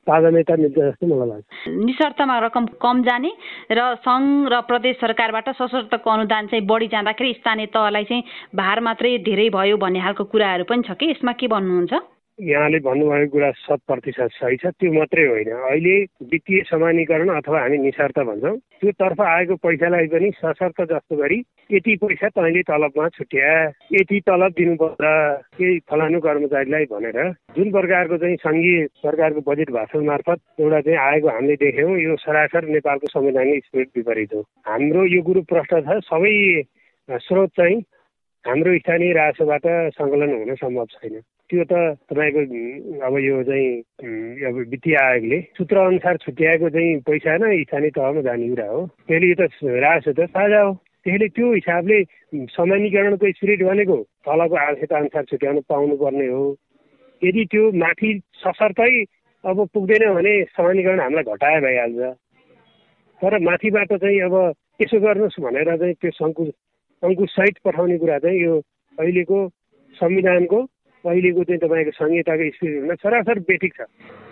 ताजामेता 0.04 0.56
मिल्छ 0.56 0.78
जस्तो 0.78 1.06
मलाई 1.06 1.28
लाग्छ। 1.28 1.68
निशर्तमा 1.84 2.38
रकम 2.46 2.64
कम 2.80 3.02
जाने 3.02 3.30
र 3.72 3.80
सङ्घ 4.04 4.48
र 4.52 4.60
प्रदेश 4.68 4.96
सरकारबाट 5.00 5.48
सशर्तको 5.56 6.10
अनुदान 6.10 6.46
चाहिँ 6.46 6.64
बढी 6.66 6.86
जाँदाखेरि 6.92 7.32
स्थानीय 7.40 7.66
तहलाई 7.72 8.04
चाहिँ 8.04 8.24
भार 8.54 8.80
मात्रै 8.80 9.18
धेरै 9.24 9.48
भयो 9.50 9.76
भन्ने 9.76 10.00
खालको 10.00 10.24
कुराहरू 10.24 10.64
पनि 10.68 10.82
छ 10.84 10.92
कि। 10.94 11.10
यसमा 11.10 11.32
के 11.32 11.48
भन्नुहुन्छ? 11.48 12.13
यहाँले 12.38 12.78
भन्नुभएको 12.82 13.30
कुरा 13.30 13.50
शत 13.54 13.80
प्रतिशत 13.86 14.30
सही 14.34 14.56
छ 14.56 14.66
त्यो 14.74 14.92
मात्रै 14.92 15.26
होइन। 15.26 15.50
अहिले 15.54 15.94
वित्तीय 16.30 16.62
समानीकरण 16.66 17.28
अथवा 17.30 17.60
हामी 17.60 17.78
निशर्त 17.78 18.18
भन्छौँ 18.18 18.56
त्यो 18.80 18.90
तर्फ 18.90 19.20
आएको 19.22 19.56
पैसालाई 19.62 20.06
पनि 20.10 20.30
सशर्त 20.42 20.80
जस्तो 20.90 21.16
गरी 21.16 21.38
यति 21.70 21.96
पैसा 22.02 22.28
तैँले 22.34 22.62
तलबमा 22.66 23.08
छुट्या 23.14 23.52
यति 23.92 24.20
तलब 24.26 24.52
दिनुपर्छ 24.58 24.98
केही 25.58 25.78
फलानु 25.90 26.20
कर्मचारीलाई 26.20 26.84
भनेर 26.90 27.18
जुन 27.56 27.70
प्रकारको 27.70 28.18
चाहिँ 28.18 28.36
सङ्घीय 28.42 28.86
सरकारको 28.98 29.40
बजेट 29.52 29.70
भाषण 29.70 30.04
मार्फत 30.04 30.38
एउटा 30.60 30.80
चाहिँ 30.80 30.98
आएको 30.98 31.28
हामीले 31.28 31.56
देख्यौँ 31.64 31.98
यो 31.98 32.16
सरासर 32.26 32.68
नेपालको 32.74 33.06
संवैधानिक 33.14 33.64
स्पिरिट 33.64 33.90
विपरीत 33.96 34.34
हो। 34.34 34.40
हाम्रो 34.66 35.04
यो 35.06 35.22
कुरो 35.22 35.42
प्रश्न 35.54 35.80
छ 35.86 36.00
सबै 36.10 36.34
स्रोत 37.08 37.50
चाहिँ 37.56 37.82
हाम्रो 38.44 38.72
स्थानीय 38.78 39.12
राजस्वबाट 39.16 39.66
सङ्कलन 39.96 40.32
हुन 40.36 40.54
सम्भव 40.60 40.86
छैन। 40.92 41.14
त्यो 41.48 41.64
त 41.64 41.72
तपाईँको 42.12 42.40
अब 43.06 43.14
यो 43.24 43.36
चाहिँ 43.48 43.68
अब 44.48 44.56
वित्तीय 44.68 44.96
आयोगले 45.00 45.38
सूत्र 45.56 45.76
अनुसार 45.80 46.16
छुट्याएको 46.24 46.68
चाहिँ 46.76 47.00
पैसा 47.08 47.36
नै 47.40 47.62
स्थानीय 47.64 47.90
तहमा 47.96 48.20
जाने 48.20 48.48
कुरा 48.52 48.66
हो। 48.68 48.80
त्यसले 49.08 49.28
यो 49.28 49.36
त 49.40 49.42
राजस्व 49.64 50.12
त 50.12 50.28
साझा 50.28 50.60
हो। 50.60 50.72
त्यसले 51.04 51.28
त्यो 51.36 51.52
हिसाबले 51.52 51.98
समानीकरणको 52.52 53.32
स्पिरिट 53.32 53.60
भनेको 53.64 53.96
तलको 54.28 54.56
आवश्यकता 54.56 54.96
अनुसार 54.96 55.24
छुट्याउनु 55.32 55.60
पाउनुपर्ने 55.68 56.26
हो। 56.28 56.44
यदि 57.22 57.44
त्यो 57.48 57.62
माथि 57.80 58.10
सशर्तै 58.44 58.92
अब 59.44 59.56
पुग्दैन 59.72 60.04
भने 60.20 60.34
समानीकरण 60.52 61.00
हामीलाई 61.00 61.32
घटाए 61.32 61.60
भइहाल्छ। 61.64 62.12
तर 63.20 63.38
माथिबाट 63.48 63.92
चाहिँ 64.04 64.20
अब 64.28 64.34
यसो 64.82 65.00
गर्नुहोस् 65.00 65.40
भनेर 65.40 65.76
चाहिँ 65.80 65.94
त्यो 66.00 66.10
सङ्कुच 66.20 66.48
सङ्कुसहित 67.04 67.56
पठाउने 67.64 67.96
कुरा 67.98 68.18
चाहिँ 68.18 68.40
यो 68.40 68.54
अहिलेको 68.98 69.38
संविधानको 69.96 70.60
अहिलेको 71.04 71.42
चाहिँ 71.44 71.60
तपाईँको 71.60 71.90
संहिताको 72.00 72.50
स्थितिभन्दा 72.50 72.94
सरासर 73.04 73.38
बेठिक 73.44 73.72
छ। 73.76 73.80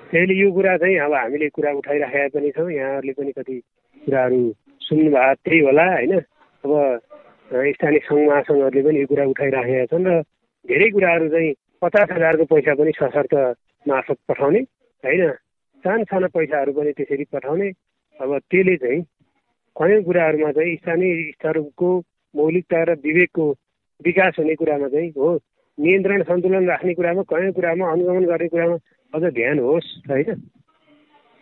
त्यसले 0.09 0.35
यो 0.41 0.49
कुरा 0.57 0.77
चाहिँ 0.81 0.97
अब 1.05 1.13
हामीले 1.15 1.49
कुरा 1.53 1.71
उठाइराखेका 1.77 2.29
पनि 2.33 2.51
छौँ। 2.57 2.71
यहाँहरूले 2.73 3.13
पनि 3.13 3.33
कति 3.37 3.57
कुराहरू 4.03 4.41
सुन्नुभएको 4.81 5.35
त्यही 5.45 5.59
होला 5.69 5.85
होइन? 5.93 6.13
अब 6.65 6.73
स्थानीय 7.77 8.01
सङ्घ 8.09 8.23
महासङ्घहरूले 8.29 8.83
पनि 8.89 9.01
यो 9.01 9.07
कुरा 9.13 9.25
उठाइराखेका 9.33 9.85
छन् 9.93 10.07
र 10.09 10.21
धेरै 10.65 10.89
कुराहरू 10.97 11.29
चाहिँ 11.29 11.53
पचास 11.83 12.09
हजारको 12.13 12.45
पैसा 12.53 12.75
पनि 12.81 12.93
सशर्त 12.97 13.35
मार्फत 13.87 14.19
पठाउने 14.29 14.61
होइन? 15.05 15.23
सानो 15.85 16.05
सानो 16.09 16.29
पैसाहरू 16.33 16.73
पनि 16.73 16.93
त्यसरी 16.97 17.25
पठाउने। 17.37 17.69
अब 18.21 18.31
त्यसले 18.49 18.77
चाहिँ 18.81 19.01
कयौँ 19.77 20.03
कुराहरूमा 20.09 20.51
चाहिँ 20.57 20.77
स्थानीय 20.77 21.13
स्तरको 21.37 21.91
मौलिकता 22.35 22.83
र 22.83 22.95
विवेकको 23.05 23.51
विकास 24.01 24.35
हुने 24.39 24.55
कुरामा 24.55 24.89
चाहिँ 24.89 25.11
हो। 25.17 25.39
नियन्त्रण 25.79 26.23
सन्तुलन 26.23 26.69
राख्ने 26.69 26.95
कुरामा 26.95 27.23
कयौँ 27.23 27.53
कुरामा 27.53 27.91
अनुगमन 27.93 28.25
गर्ने 28.25 28.49
कुरामा 28.49 28.77
अझ 29.13 29.23
ध्यान 29.35 29.59
होस् 29.59 29.91
होइन? 30.11 30.31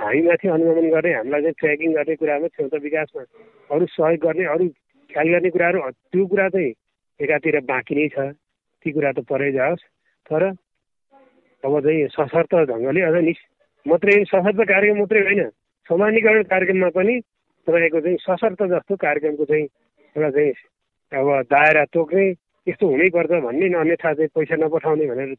हामीमाथि 0.01 0.49
अनुगमन 0.49 0.91
गर्ने 0.91 1.13
हामीलाई 1.15 1.41
चाहिँ 1.41 1.59
ट्र्याकिङ 1.59 1.93
गर्ने 1.93 2.15
कुरामा 2.17 2.47
क्षमता 2.47 2.79
विकासमा 2.79 3.23
अरू 3.71 3.87
सहयोग 3.87 4.21
गर्ने 4.21 4.45
अरू 4.45 4.69
ख्याल 5.11 5.29
गर्ने 5.29 5.51
कुराहरू 5.51 5.91
त्यो 5.91 6.27
कुरा 6.27 6.49
चाहिँ 6.49 6.73
एकातिर 7.21 7.61
बाँकी 7.65 7.95
नै 7.95 8.09
छ। 8.09 8.33
ती 8.85 8.93
कुरा 8.93 9.13
त 9.13 9.19
परै 9.29 9.53
जाओस्। 9.53 9.83
तर 10.31 10.43
अब 11.63 11.81
चाहिँ 11.81 12.09
सशर्त 12.09 12.55
ढङ्गले 12.71 13.01
अझ 13.01 13.17
नि 13.25 13.35
मात्रै 13.87 14.25
सशर्त 14.25 14.61
कार्यक्रम 14.69 14.99
मात्रै 14.99 15.21
होइन 15.21 15.43
सामान्यकरण 15.87 16.43
कार्यक्रममा 16.43 16.89
पनि 16.89 17.15
तपाईँको 17.67 18.01
चाहिँ 18.01 18.19
सशर्त 18.21 18.63
जस्तो 18.73 18.97
कार्यक्रमको 18.97 19.45
चाहिँ 19.45 19.65
एउटा 20.17 20.31
चाहिँ 20.31 20.53
अब 21.13 21.29
दायरा 21.51 21.85
तोक्ने 21.93 22.27
यस्तो 22.67 22.87
हुनैपर्छ 22.87 23.31
भन्ने 23.43 23.67
अन्यथा 23.79 24.13
चाहिँ 24.15 24.29
पैसा 24.35 24.57
नपठाउने 24.57 25.07
भनेर 25.07 25.35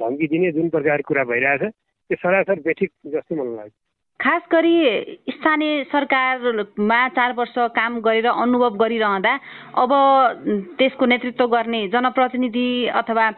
धम्की 0.00 0.26
दिने 0.28 0.52
जुन 0.52 0.68
प्रकारको 0.68 1.08
कुरा 1.08 1.24
भइरहेछ 1.24 1.62
त्यो 1.62 2.16
सरासर 2.16 2.60
बेठिक 2.62 2.90
जस्तो 3.06 3.34
मलाई 3.34 3.56
लाग्छ। 3.56 3.74
खास 4.20 4.42
गरी 4.52 4.76
स्थानीय 5.30 5.82
सरकारमा 5.84 7.00
चार 7.08 7.32
वर्ष 7.32 7.54
काम 7.74 7.98
गरेर 8.00 8.26
अनुभव 8.26 8.76
गरिरहँदा 8.76 9.32
अब 9.76 9.90
त्यसको 10.78 11.06
नेतृत्व 11.06 11.46
गर्ने 11.46 11.80
जनप्रतिनिधि 11.88 12.68
अथवा 12.96 13.30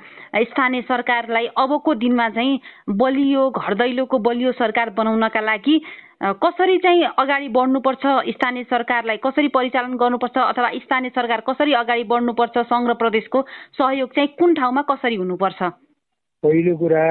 स्थानीय 0.44 0.82
सरकारलाई 0.82 1.46
अबको 1.58 1.94
दिनमा 1.94 2.28
चाहिँ 2.30 2.60
बलियो 2.94 3.48
घर 3.50 3.74
दैलोको 3.74 4.18
बलियो 4.18 4.52
सरकार 4.52 4.90
बनाउनका 4.90 5.40
लागि 5.40 5.80
कसरी 6.20 6.78
चाहिँ 6.82 7.04
अगाडि 7.18 7.48
बढ्नुपर्छ? 7.54 8.02
स्थानीय 8.34 8.64
सरकारलाई 8.70 9.16
कसरी 9.22 9.48
परिचालन 9.54 9.94
गर्नुपर्छ? 9.96 10.36
अथवा 10.36 10.70
स्थानीय 10.82 11.10
सरकार 11.14 11.40
कसरी 11.46 11.72
अगाडि 11.78 12.04
बढ्नुपर्छ? 12.10 12.58
सङ्घ 12.58 12.88
र 12.90 12.94
प्रदेशको 12.98 13.42
सहयोग 13.78 14.14
चाहिँ 14.14 14.28
कुन 14.38 14.54
ठाउँमा 14.54 14.82
कसरी 14.90 15.14
हुनुपर्छ? 15.14 15.62
पहिलो 16.42 16.76
कुरा 16.76 17.04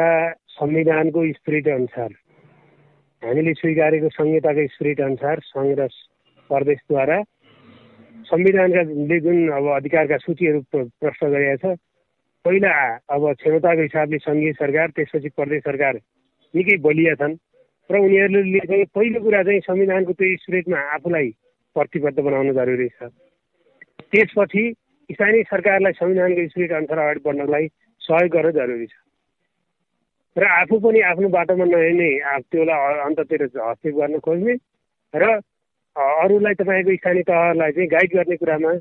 संविधानको 0.60 1.20
स्पिरिट 1.34 1.68
अनुसार 1.68 2.12
हामीले 3.24 3.54
स्वीकारेको 3.54 4.10
संहिताको 4.10 4.68
स्पिरिट 4.76 5.02
अनुसार 5.02 5.40
सङ्घ 5.56 5.72
र 5.80 5.88
प्रदेशद्वारा 6.50 7.18
संविधानका 8.28 8.84
जुन 9.24 9.38
अब 9.56 9.66
अधिकारका 9.76 10.18
सूचीहरू 10.18 10.60
प्रष्ट 10.76 11.24
गरिएको 11.24 11.58
छ 11.64 11.80
पहिला 12.46 12.72
अब 13.16 13.22
क्षमताको 13.40 13.82
हिसाबले 13.82 14.18
सङ्घीय 14.28 14.54
सरकार 14.60 14.88
त्यसपछि 14.96 15.30
प्रदेश 15.32 15.62
सरकार 15.64 15.94
निकै 16.54 16.78
बलिया 16.84 17.14
छन्। 17.16 17.36
र 17.90 18.00
उनीहरूले 18.00 18.60
चाहिँ 18.60 18.86
पहिलो 18.96 19.20
कुरा 19.24 19.42
चाहिँ 19.44 19.60
संविधानको 19.64 20.14
त्यो 20.14 20.38
स्पिरिटमा 20.38 20.80
आफूलाई 20.96 21.30
प्रतिबद्ध 21.76 22.20
बनाउनु 22.20 22.54
जरुरी 22.54 22.88
छ। 22.90 23.10
त्यसपछि 24.12 24.64
स्थानीय 25.10 25.44
सरकारलाई 25.44 25.94
संविधानको 25.94 26.48
स्पिरिट 26.48 26.72
अनुसार 26.72 27.00
अगाडि 27.00 27.20
बढ्नलाई 27.26 27.68
सहयोग 28.02 28.32
गर्न 28.32 28.52
जरुरी 28.52 28.88
छ। 28.88 28.96
र 30.36 30.44
आफू 30.46 30.80
पनि 30.80 31.00
आफ्नो 31.02 31.30
बाटोमा 31.30 31.66
नहिँड्ने 31.66 32.10
त्योलाई 32.52 33.00
अन्ततिर 33.06 33.44
हस्तक्षेप 33.44 33.94
गर्न 33.96 34.20
खोज्ने 34.26 34.54
र 35.14 35.24
अरूलाई 35.96 36.54
तपाईँको 36.60 36.96
स्थानीय 36.96 37.24
तहलाई 37.30 37.72
चाहिँ 37.72 37.90
गाइड 37.90 38.12
गर्ने 38.16 38.36
कुरामा 38.38 38.74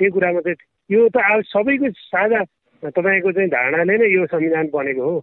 त्यो 0.00 0.10
कुरामा 0.10 0.40
चाहिँ 0.40 0.56
यो 0.90 1.08
त 1.08 1.16
अब 1.16 1.42
सबैको 1.52 1.90
साझा 1.90 2.40
तपाईँको 2.82 3.32
चाहिँ 3.32 3.50
धारणाले 3.50 3.96
नै 3.98 4.08
यो 4.10 4.26
संविधान 4.26 4.66
बनेको 4.72 5.04
हो। 5.04 5.20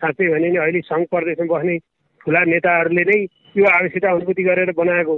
साँच्चै 0.00 0.28
भने 0.30 0.48
नि 0.50 0.56
अहिले 0.56 0.80
सङ्घ 0.86 1.04
प्रदेशमा 1.10 1.48
बस्ने 1.56 1.76
ठुला 2.22 2.44
नेताहरूले 2.44 3.04
नै 3.04 3.18
यो 3.56 3.64
आवश्यकता 3.66 4.10
अनुभूति 4.10 4.42
गरेर 4.42 4.70
बनाएको 4.78 5.14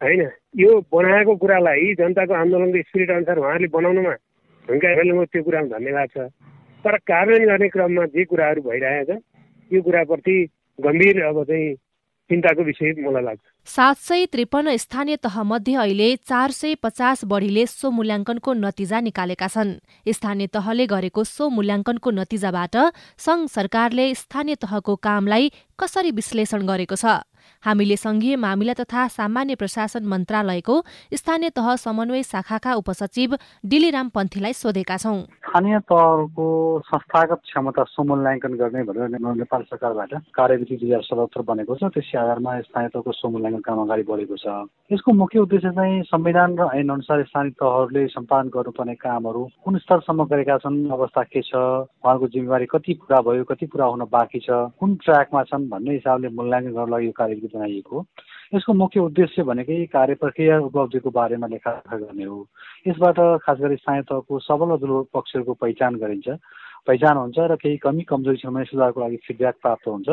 होइन? 0.00 0.22
यो 0.56 0.70
बनाएको 0.92 1.36
कुरालाई 1.36 1.94
जनताको 2.00 2.34
आन्दोलनको 2.34 2.82
स्पिरिट 2.82 3.10
अनुसार 3.10 3.38
उहाँहरूले 3.38 3.68
बनाउनुमा 3.76 4.14
भूमिका 4.68 4.94
खेल्नुमा 4.94 5.24
त्यो 5.24 5.42
कुरामा 5.42 5.68
धन्यवाद 5.76 6.08
छ। 6.08 6.18
तर 6.84 6.96
कार्यान्वयन 7.10 7.48
गर्ने 7.48 7.68
क्रममा 7.68 8.04
जे 8.14 8.24
कुराहरू 8.24 8.60
भइरहेका 8.62 9.04
छन् 9.08 9.24
यो 9.70 9.82
कुराप्रति 9.82 10.36
गम्भीर 10.78 11.22
अब 11.22 11.44
चाहिँ 11.44 11.74
चिन्ताको 12.30 12.62
विषय 12.62 12.92
मलाई 13.02 13.22
लाग्छ। 13.22 13.42
सात 13.66 13.96
सय 13.98 14.26
त्रिपन्न 14.32 14.76
स्थानीय 14.76 15.16
तहमध्ये 15.18 15.74
अहिले 15.76 16.08
चार 16.16 16.50
सय 16.50 16.74
पचास 16.82 17.24
बढीले 17.26 17.66
सो 17.66 17.90
मूल्याङ्कनको 17.90 18.50
नतिजा 18.54 19.00
निकालेका 19.00 19.48
छन्। 19.48 19.78
स्थानीय 20.06 20.46
तहले 20.54 20.86
गरेको 20.86 21.24
सो 21.24 21.48
मूल्याङ्कनको 21.50 22.10
नतिजाबाट 22.10 22.76
संघ 23.18 23.48
सरकारले 23.50 24.06
स्थानीय 24.14 24.54
तहको 24.62 24.96
कामलाई 24.96 25.50
कसरी 25.78 26.10
विश्लेषण 26.14 26.66
गरेको 26.66 26.96
छ? 26.96 27.20
हामीले 27.64 27.96
संघीय 27.96 28.36
मामिला 28.36 28.72
तथा 28.72 29.06
सामान्य 29.08 29.54
प्रशासन 29.60 30.04
मन्त्रालयको 30.08 30.80
स्थानीय 31.14 31.50
तह 31.56 31.74
समन्वय 31.76 32.22
शाखाका 32.24 32.72
उपसचिव 32.74 33.34
डिलिराम 33.64 34.08
पन्थीलाई 34.14 34.52
सोधेका 34.52 34.96
छौं। 34.96 35.20
स्थानीय 35.20 35.78
तहको 35.84 36.46
संस्थागत 36.86 37.40
क्षमता 37.44 37.84
समूल्याङ्कन 37.90 38.54
गर्ने 38.60 38.82
भनेर 38.88 39.36
नेपाल 39.36 39.62
सरकारबाट 39.70 40.14
कार्यविधि 40.32 40.76
दुई 40.76 40.88
हजार 40.88 41.02
सतहत्तर 41.04 41.42
बनेको 41.50 41.76
छ। 41.76 41.92
त्यसै 41.92 42.18
आधारमा 42.18 42.60
स्थानीय 42.60 42.88
तहको 42.96 43.12
समूल्याङ्कन 43.12 43.62
काम 43.68 43.78
अगाडि 43.84 44.02
बढेको 44.08 44.36
छ। 44.40 44.46
यसको 44.90 45.12
मुख्य 45.20 45.38
उद्देश्य 45.44 45.70
चाहिँ 45.76 46.02
संविधान 46.08 46.56
र 46.56 46.68
ऐन 46.80 46.88
अनुसार 46.96 47.22
स्थानीय 47.28 47.52
तहहरूले 47.60 48.06
सम्पादन 48.16 48.48
गर्नुपर्ने 48.56 48.94
कामहरू 49.04 49.44
कुन 49.64 49.78
स्तरसम्म 49.84 50.24
गरेका 50.32 50.56
छन् 50.64 50.80
अवस्था 50.96 51.22
के 51.28 51.42
छ 51.44 51.52
उहाँहरूको 51.52 52.32
जिम्मेवारी 52.32 52.66
कति 52.72 52.92
पुरा 53.04 53.20
भयो 53.28 53.44
कति 53.52 53.66
पुरा 53.68 53.92
हुन 53.92 54.08
बाँकी 54.08 54.40
छ 54.48 54.64
कुन 54.80 54.96
ट्र्याकमा 55.04 55.42
छन् 55.52 55.68
भन्ने 55.68 56.00
हिसाबले 56.00 56.28
मूल्याङ्कन 56.40 56.72
गर्नलाई 56.72 57.04
यो 57.04 57.12
कार्यविधि 57.20 57.48
बनाइएको 57.54 58.04
यसको 58.54 58.72
मुख्य 58.72 59.00
उद्देश्य 59.00 59.42
भनेकै 59.42 59.84
कार्य 59.92 60.14
प्रक्रिया 60.22 60.58
उपलब्धिको 60.60 61.10
बारेमा 61.10 61.46
लेखालेखा 61.46 61.96
गर्ने 61.96 62.24
हो। 62.24 62.38
यसबाट 62.86 63.18
खास 63.42 63.58
गरी 63.60 63.76
स्थानीय 63.76 64.02
तहको 64.10 64.38
सबल 64.40 64.76
दुर्बल 64.78 65.04
पक्षहरूको 65.14 65.54
पहिचान 65.54 65.94
गरिन्छ। 66.02 66.28
पहिचान 66.86 67.16
हुन्छ 67.16 67.38
र 67.38 67.54
केही 67.60 67.76
कमी 67.76 68.02
कमजोरी 68.08 68.36
छ 68.40 68.46
भने 68.48 68.64
सुधारको 68.64 69.00
लागि 69.00 69.16
फिडब्याक 69.22 69.56
प्राप्त 69.62 69.88
हुन्छ 69.88 70.08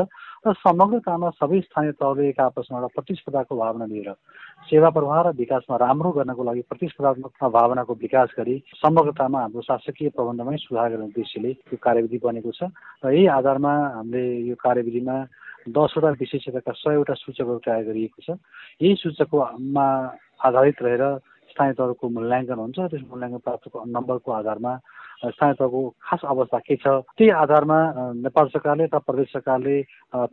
र 0.46 0.54
समग्रतामा 0.60 1.30
सबै 1.40 1.60
स्थानीय 1.64 1.92
तहले 1.96 2.28
एक 2.30 2.40
आपसमा 2.44 2.78
एउटा 2.78 2.94
प्रतिस्पर्धाको 2.94 3.56
भावना 3.56 3.86
लिएर 3.88 4.12
सेवा 4.68 4.90
प्रवाह 4.92 5.22
र 5.22 5.28
विकासमा 5.40 5.76
राम्रो 5.80 6.12
गर्नको 6.12 6.44
लागि 6.44 6.62
प्रतिस्पर्धात्मक 6.68 7.34
भावनाको 7.56 7.94
विकास 8.04 8.36
गरी 8.38 8.56
समग्रतामा 8.84 9.40
हाम्रो 9.42 9.62
शासकीय 9.64 10.10
प्रबन्धमै 10.12 10.58
सुधार 10.60 10.90
गर्ने 10.92 11.08
उद्देश्यले 11.08 11.52
यो 11.72 11.78
कार्यविधि 11.80 12.20
बनेको 12.20 12.52
छ। 12.52 12.68
र 13.00 13.16
यही 13.16 13.26
आधारमा 13.32 13.74
हामीले 13.96 14.24
यो 14.52 14.56
कार्यविधिमा 14.60 15.16
दसवटा 15.68 16.10
विशेष 16.20 16.42
क्षेत्रका 16.42 16.72
सयवटा 16.72 17.14
सूचकहरू 17.14 17.60
तयार 17.66 17.84
गरिएको 17.84 18.20
छ। 18.24 18.30
यही 18.82 18.96
सूचकमा 18.96 19.88
आधारित 20.40 20.82
रहेर 20.82 21.04
स्थानीय 21.52 21.74
तहको 21.74 22.06
मूल्याङ्कन 22.10 22.60
हुन्छ। 22.64 22.78
त्यस 22.92 23.04
मूल्याङ्कन 23.12 23.42
प्राप्त 23.44 23.66
नम्बरको 23.76 24.32
आधारमा 24.32 24.74
स्थानीय 25.18 25.54
तहको 25.60 25.82
खास 26.04 26.22
अवस्था 26.26 26.58
के 26.60 26.76
छ? 26.76 26.88
त्यही 27.18 27.30
आधारमा 27.44 27.78
नेपाल 28.22 28.48
सरकारले 28.48 28.88
तथा 28.88 28.98
प्रदेश 29.08 29.28
सरकारले 29.34 29.82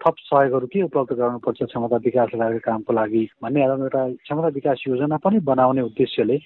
थप 0.03 0.15
सहयोगहरू 0.19 0.67
के 0.67 0.83
उपलब्ध 0.83 1.13
गराउनुपर्छ 1.17 1.63
क्षमता 1.63 1.97
विकास 2.05 2.31
लगाएको 2.35 2.61
कामको 2.65 2.93
लागि 2.93 3.23
भन्ने 3.43 3.65
आधारमा 3.65 3.85
एउटा 3.85 4.03
क्षमता 4.23 4.49
विकास 4.55 4.85
योजना 4.89 5.17
पनि 5.25 5.39
बनाउने 5.51 5.83
उद्देश्यले 5.89 6.37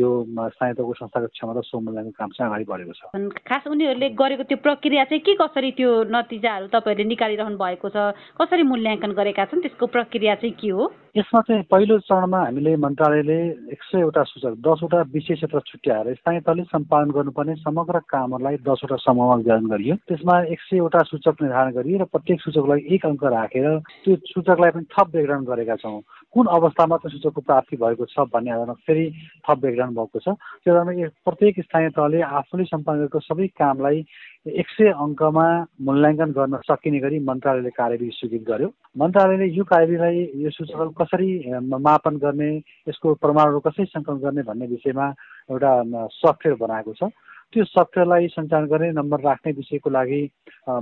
यो 0.00 0.08
स्थानीय 0.24 0.74
तहको 0.74 0.92
संस्थागत 0.94 1.30
क्षमता 1.36 1.60
समूल्याङ्कन 1.70 2.16
काम 2.18 2.30
चाहिँ 2.34 2.50
अगाडि 2.50 2.64
बढेको 2.72 2.92
छ। 2.92 3.02
खास 3.44 3.66
उनीहरूले 3.68 4.08
गरेको 4.16 4.42
त्यो 4.48 4.58
प्रक्रिया 4.64 5.04
चाहिँ 5.04 5.22
के 5.28 5.34
कसरी 5.44 5.70
त्यो 5.78 5.90
नतिजाहरू 6.08 6.66
तपाईँहरूले 6.72 7.08
निकालिरहनु 7.08 7.56
भएको 7.60 7.88
छ? 7.88 8.16
कसरी 8.40 8.62
मूल्याङ्कन 8.72 9.12
गरेका 9.12 9.44
छन्? 9.44 9.60
त्यसको 9.60 9.86
प्रक्रिया 9.86 10.34
चाहिँ 10.40 10.56
के 10.56 10.70
हो? 10.72 10.92
यसमा 11.16 11.40
चाहिँ 11.46 11.62
पहिलो 11.70 11.98
चरणमा 12.10 12.38
हामीले 12.38 12.74
मन्त्रालयले 12.74 13.38
एक 13.70 13.82
सयवटा 13.86 14.22
सूचक 14.26 14.54
दसवटा 14.66 15.00
विशेष 15.14 15.38
क्षेत्र 15.38 15.60
छुट्याएर 15.70 16.14
स्थानीय 16.14 16.40
तहले 16.42 16.62
सम्पादन 16.74 17.10
गर्नुपर्ने 17.14 17.54
समग्र 17.62 17.98
कामहरूलाई 18.10 18.56
दसवटा 18.66 18.96
समूहमा 18.98 19.34
विभाजन 19.38 19.66
गरियो। 19.70 19.94
त्यसमा 20.10 20.40
एक 20.50 20.60
सयवटा 20.60 21.02
सूचक 21.06 21.42
निर्धारण 21.42 21.70
गरियो 21.78 21.98
र 22.02 22.04
प्रत्येक 22.10 22.40
सूचकलाई 22.42 22.80
एक 22.94 23.06
अङ्क 23.06 23.24
राखेर 23.30 23.68
त्यो 24.02 24.16
सूचकलाई 24.26 24.70
पनि 24.74 24.90
थप 24.90 25.14
विवरण 25.14 25.44
गरेका 25.46 25.76
छौँ। 25.86 26.02
कुन 26.34 26.46
अवस्थामा 26.50 26.96
त्यो 26.98 27.10
सूचकको 27.14 27.40
प्राप्ति 27.46 27.76
भएको 27.78 28.04
छ 28.10 28.26
भन्ने 28.34 28.50
आधारमा 28.50 28.74
फेरि 28.82 29.06
थप 29.46 29.58
विवरण 29.64 29.94
भएको 29.94 30.18
छ। 30.18 30.34
त्यो 30.66 30.74
आधारमा 30.74 31.08
प्रत्येक 31.22 31.62
स्थानीय 31.62 31.94
तहले 31.94 32.26
आफूले 32.42 32.64
सम्पादन 32.74 32.98
गरेको 33.06 33.20
सबै 33.22 33.46
कामलाई 33.54 34.02
एक 34.44 34.68
सय 34.68 34.90
अङ्कमा 34.98 35.46
मूल्याङ्कन 35.86 36.30
गर्न 36.36 36.58
सकिने 36.66 36.98
गरी 37.00 37.18
मन्त्रालयले 37.22 37.70
कार्यविधि 37.78 38.10
स्वीकृत 38.18 38.44
गर्यो। 38.50 38.68
मन्त्रालयले 38.98 39.46
यो 39.54 39.64
कार्यविधिलाई 39.64 40.18
यो 40.42 40.50
सूचकहरू 40.50 40.90
कसरी 41.04 41.30
मापन 41.60 42.16
गर्ने 42.18 42.50
यसको 42.88 43.14
प्रमाणहरू 43.20 43.60
कसरी 43.60 43.84
सङ्कलन 43.86 44.18
गर्ने 44.18 44.42
भन्ने 44.42 44.66
विषयमा 44.66 45.06
एउटा 45.50 45.72
सफ्टवेयर 46.16 46.58
बनाएको 46.58 46.94
छ। 46.94 47.12
त्यो 47.52 47.64
सफ्टवेयरलाई 47.66 48.28
सञ्चालन 48.28 48.66
गर्ने 48.66 48.90
नम्बर 48.92 49.20
राख्ने 49.20 49.52
विषयको 49.52 49.90
लागि 49.90 50.22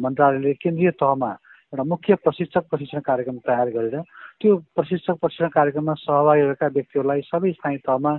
मन्त्रालयले 0.00 0.52
केन्द्रीय 0.56 0.90
तहमा 0.96 1.30
एउटा 1.72 1.84
मुख्य 1.84 2.14
प्रशिक्षक 2.24 2.68
प्रशिक्षण 2.70 3.00
कार्यक्रम 3.00 3.38
तयार 3.46 3.68
गरेर 3.70 4.00
त्यो 4.40 4.56
प्रशिक्षक 4.76 5.16
प्रशिक्षण 5.20 5.48
कार्यक्रममा 5.48 5.94
सहभागी 6.00 6.42
भएका 6.42 6.66
व्यक्तिहरूलाई 6.68 7.20
सबै 7.24 7.52
स्थानीय 7.52 7.78
तहमा 7.86 8.12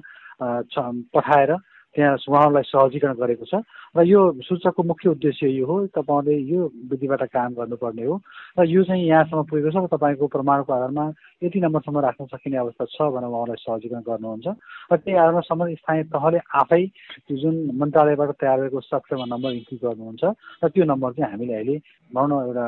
पठाएर 1.15 1.55
त्यहाँ 1.95 2.17
उहाँहरूलाई 2.19 2.63
सहजीकरण 2.65 3.15
गरेको 3.15 3.45
छ 3.45 3.61
र 3.95 4.01
यो 4.03 4.19
सूचकको 4.41 4.83
मुख्य 4.83 5.09
उद्देश्य 5.11 5.47
यो 5.49 5.65
हो 5.65 5.75
तपाईँले 5.93 6.35
यो 6.43 6.59
विधिबाट 6.89 7.23
काम 7.29 7.53
गर्नुपर्ने 7.53 8.03
हो 8.03 8.15
र 8.57 8.65
यो 8.65 8.83
चाहिँ 8.83 9.03
यहाँसम्म 9.03 9.43
पुगेको 9.45 9.71
छ 9.71 9.77
र 9.77 9.87
तपाईँको 9.93 10.27
प्रमाणको 10.27 10.73
आधारमा 10.73 11.05
यति 11.43 11.59
नम्बरसम्म 11.59 11.99
राख्न 12.01 12.25
सकिने 12.25 12.57
अवस्था 12.57 12.85
छ 12.87 13.09
भनेर 13.13 13.29
उहाँलाई 13.29 13.61
सहजीकरण 13.61 14.01
गर्नुहुन्छ 14.03 14.47
र 14.89 14.97
त्यही 14.97 15.17
आधारमा 15.17 15.41
सम्बन्धित 15.43 15.77
स्थानीय 15.77 16.03
तहले 16.09 16.39
आफै 16.55 16.83
जुन 17.31 17.55
मन्त्रालयबाट 17.77 18.31
तयार 18.35 18.57
गरेको 18.59 18.79
सफ्टवेयरमा 18.83 19.25
नम्बर 19.29 19.51
इन्ट्री 19.53 19.77
गर्नुहुन्छ 19.83 20.23
र 20.63 20.69
त्यो 20.69 20.85
नम्बर 20.85 21.11
चाहिँ 21.13 21.31
हामीले 21.31 21.53
अहिले 21.53 21.77
भनौँ 22.11 22.29
न 22.29 22.45
एउटा 22.45 22.65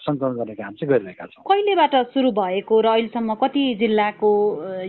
सङ्कलन 0.00 0.34
गर्ने 0.36 0.54
काम 0.54 0.72
चाहिँ 0.74 0.90
गरिरहेका 0.90 1.26
छौँ। 1.26 1.42
कहिलेबाट 1.44 1.94
सुरु 2.10 2.30
भएको 2.32 2.74
र 2.80 2.86
अहिलेसम्म 2.88 3.34
कति 3.36 3.64
जिल्लाको 3.78 4.30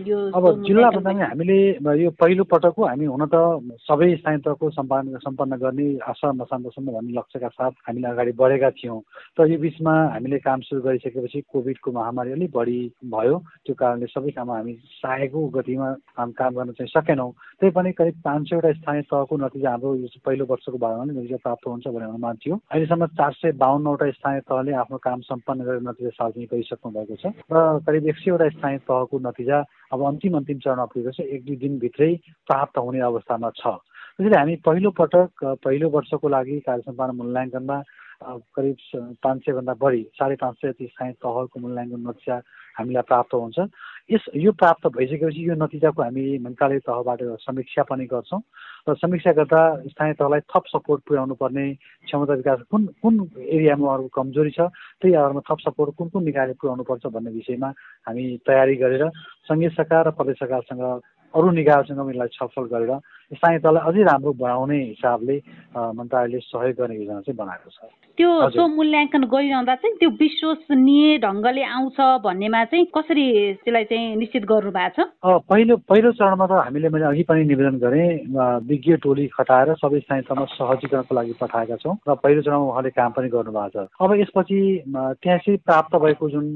यो 0.02 0.18
अब 0.34 0.44
जिल्ला 0.64 0.90
भन्दा 0.90 1.10
पनि 1.10 1.22
हामीले 1.22 1.58
यो 2.02 2.10
पहिलो 2.16 2.44
पटक 2.46 2.74
हो 2.78 2.84
हामी 2.84 3.06
हुन 3.06 3.26
त 3.26 3.67
सबै 3.88 4.08
स्थानीय 4.16 4.38
तहको 4.46 4.70
सम्पादन 4.70 5.18
सम्पन्न 5.24 5.56
गर्ने 5.62 5.86
आशा 6.10 6.32
मसान्तसम्म 6.32 6.92
भन्ने 6.92 7.12
लक्ष्यका 7.18 7.48
साथ 7.48 7.72
हामीले 7.88 8.08
अगाडि 8.08 8.32
बढेका 8.40 8.70
थियौँ। 8.78 9.00
तर 9.36 9.50
यो 9.50 9.58
बिचमा 9.58 9.94
हामीले 10.14 10.38
काम 10.38 10.60
सुरु 10.68 10.80
गरिसकेपछि 10.82 11.40
कोभिडको 11.52 11.92
महामारी 11.92 12.32
अलिक 12.32 12.50
बढी 12.56 12.78
भयो। 13.14 13.38
त्यो 13.66 13.74
कारणले 13.74 14.06
सबै 14.06 14.30
काम 14.38 14.50
हामी 14.50 14.74
चाहेको 15.02 15.46
गतिमा 15.56 15.92
काम 16.16 16.30
काम 16.40 16.54
गर्न 16.54 16.72
चाहिँ 16.78 16.92
सकेनौँ। 16.96 17.30
त्यही 17.60 17.72
पनि 17.72 17.92
करिब 17.98 18.20
पाँच 18.24 18.48
सयवटा 18.48 18.72
स्थानीय 18.72 19.02
तहको 19.10 19.36
नतिजा 19.36 19.70
हाम्रो 19.70 19.94
यो 19.96 20.08
पहिलो 20.26 20.44
वर्षको 20.50 20.78
बारेमा 20.78 21.04
नै 21.04 21.14
नतिजा 21.18 21.36
प्राप्त 21.44 21.66
हुन्छ 21.66 21.86
भनेर 21.88 22.08
अनुमान 22.08 22.36
थियो 22.44 22.54
अहिलेसम्म 22.70 23.06
चार 23.18 23.32
सय 23.40 23.52
बाहन्नवटा 23.62 24.10
स्थानीय 24.10 24.40
तहले 24.48 24.72
आफ्नो 24.82 24.98
काम 25.08 25.20
सम्पन्न 25.28 25.64
गरेर 25.64 25.82
नतिजा 25.88 26.10
सार्वजनिक 26.18 26.48
गरिसक्नु 26.52 26.92
भएको 26.92 27.16
छ 27.22 27.32
र 27.52 27.78
करिब 27.86 28.06
एक 28.08 28.16
सयवटा 28.18 28.48
स्थानीय 28.56 28.78
तहको 28.88 29.18
नतिजा 29.28 29.58
अब 29.92 30.04
अन्तिम 30.06 30.36
अन्तिम 30.36 30.58
चरणमा 30.64 30.84
पुगेको 30.92 31.12
छ 31.12 31.20
एक 31.34 31.44
दुई 31.46 31.56
दिनभित्रै 31.56 32.12
प्राप्त 32.48 32.78
हुने 32.78 33.00
अवस्थामा 33.08 33.50
छ। 33.58 33.76
त्यसैले 34.16 34.36
हामी 34.38 34.56
पहिलो 34.66 34.90
पटक 34.98 35.44
पहिलो 35.64 35.88
वर्षको 35.90 36.28
लागि 36.28 36.58
कार्य 36.66 36.82
सम्पादन 36.86 37.16
मूल्याङ्कनमा 37.16 37.78
करिब 38.54 38.76
पाँच 39.22 39.38
सयभन्दा 39.42 39.74
बढी 39.78 40.02
साढे 40.18 40.36
पाँच 40.36 40.54
सय 40.58 40.68
जति 40.68 40.86
स्थानीय 40.86 41.12
तहको 41.22 41.60
मूल्याङ्कन 41.60 42.02
नतिजा 42.08 42.36
हामीलाई 42.78 43.02
प्राप्त 43.06 43.34
हुन्छ। 43.34 43.58
यस 44.10 44.24
यो 44.36 44.52
प्राप्त 44.52 44.86
भइसकेपछि 44.96 45.48
यो 45.48 45.54
नतिजाको 45.54 46.02
हामी 46.02 46.24
मन्त्रालय 46.40 46.78
तहबाट 46.80 47.20
समीक्षा 47.46 47.82
पनि 47.90 48.06
गर्छौँ 48.10 48.40
र 48.88 48.94
समीक्षा 48.96 49.32
गर्दा 49.38 49.60
स्थानीय 49.86 50.14
तहलाई 50.18 50.40
थप 50.50 50.64
सपोर्ट 50.66 51.00
पुर्याउनु 51.06 51.34
पर्ने 51.38 51.66
क्षमता 52.06 52.34
विकास 52.34 52.58
कुन 52.70 52.86
कुन 53.02 53.14
एरियामा 53.38 53.92
अरू 53.94 54.08
कमजोरी 54.10 54.50
छ 54.50 54.66
त्यही 54.98 55.14
आधारमा 55.14 55.42
थप 55.46 55.58
सपोर्ट 55.60 55.94
कुन 55.98 56.08
कुन 56.08 56.24
निकायले 56.24 56.58
पुर्याउनु 56.58 56.88
पर्छ 56.90 57.06
भन्ने 57.12 57.30
विषयमा 57.38 57.68
हामी 58.06 58.24
तयारी 58.46 58.76
गरेर 58.82 59.04
सङ्घीय 59.46 59.70
सरकार 59.76 60.06
र 60.08 60.10
प्रदेश 60.18 60.36
सरकारसँग 60.42 60.82
अरू 61.34 61.50
निकायसँग 61.52 62.00
यसलाई 62.08 62.34
छलफल 62.34 62.66
गरेर 62.72 62.92
स्थानीय 63.28 63.58
तहलाई 63.60 63.82
अझै 63.88 64.02
राम्रो 64.08 64.32
बनाउने 64.40 64.76
हिसाबले 64.82 65.36
मन्त्रालयले 65.76 66.38
सहयोग 66.40 66.76
गर्ने 66.80 66.94
योजना 66.96 67.20
चाहिँ 67.20 67.36
बनाएको 67.36 67.70
छ। 67.70 67.78
त्यो 68.18 68.30
सो 68.50 68.66
मूल्याङ्कन 68.74 69.24
गरिरहँदा 69.30 69.74
चाहिँ 69.78 69.96
त्यो 70.00 70.10
विश्वसनीय 70.16 71.18
ढङ्गले 71.24 71.62
आउँछ 71.76 71.98
भन्नेमा 72.24 72.64
चाहिँ 72.72 72.86
कसरी 72.96 73.26
त्यसलाई 73.62 73.84
चाहिँ 73.84 74.16
निश्चित 74.16 74.44
गर्नु 74.48 74.70
भएको 74.72 75.04
छ 75.04 75.44
पहिलो 75.44 75.76
पहिलो 75.84 76.12
चरणमा 76.16 76.46
त 76.46 76.52
हामीले 76.64 76.88
मैले 76.88 77.04
अघि 77.12 77.22
पनि 77.28 77.44
निवेदन 77.52 77.76
गरेँ 77.84 78.08
विज्ञ 78.64 78.96
टोली 79.04 79.26
खटाएर 79.36 79.74
सबै 79.76 80.00
स्थानीय 80.00 80.24
तहमा 80.24 80.44
सहजीकरणको 80.56 81.14
लागि 81.14 81.34
पठाएका 81.36 81.76
छौँ 81.84 81.94
र 82.08 82.14
पहिलो 82.24 82.42
चरणमा 82.42 82.64
उहाँले 82.72 82.90
काम 82.96 83.12
पनि 83.12 83.28
गर्नुभएको 83.28 83.84
छ। 83.84 84.02
अब 84.02 84.10
यसपछि 84.24 84.58
त्यहाँ 84.88 85.38
चाहिँ 85.38 85.58
प्राप्त 85.68 85.96
भएको 86.00 86.30
जुन 86.30 86.46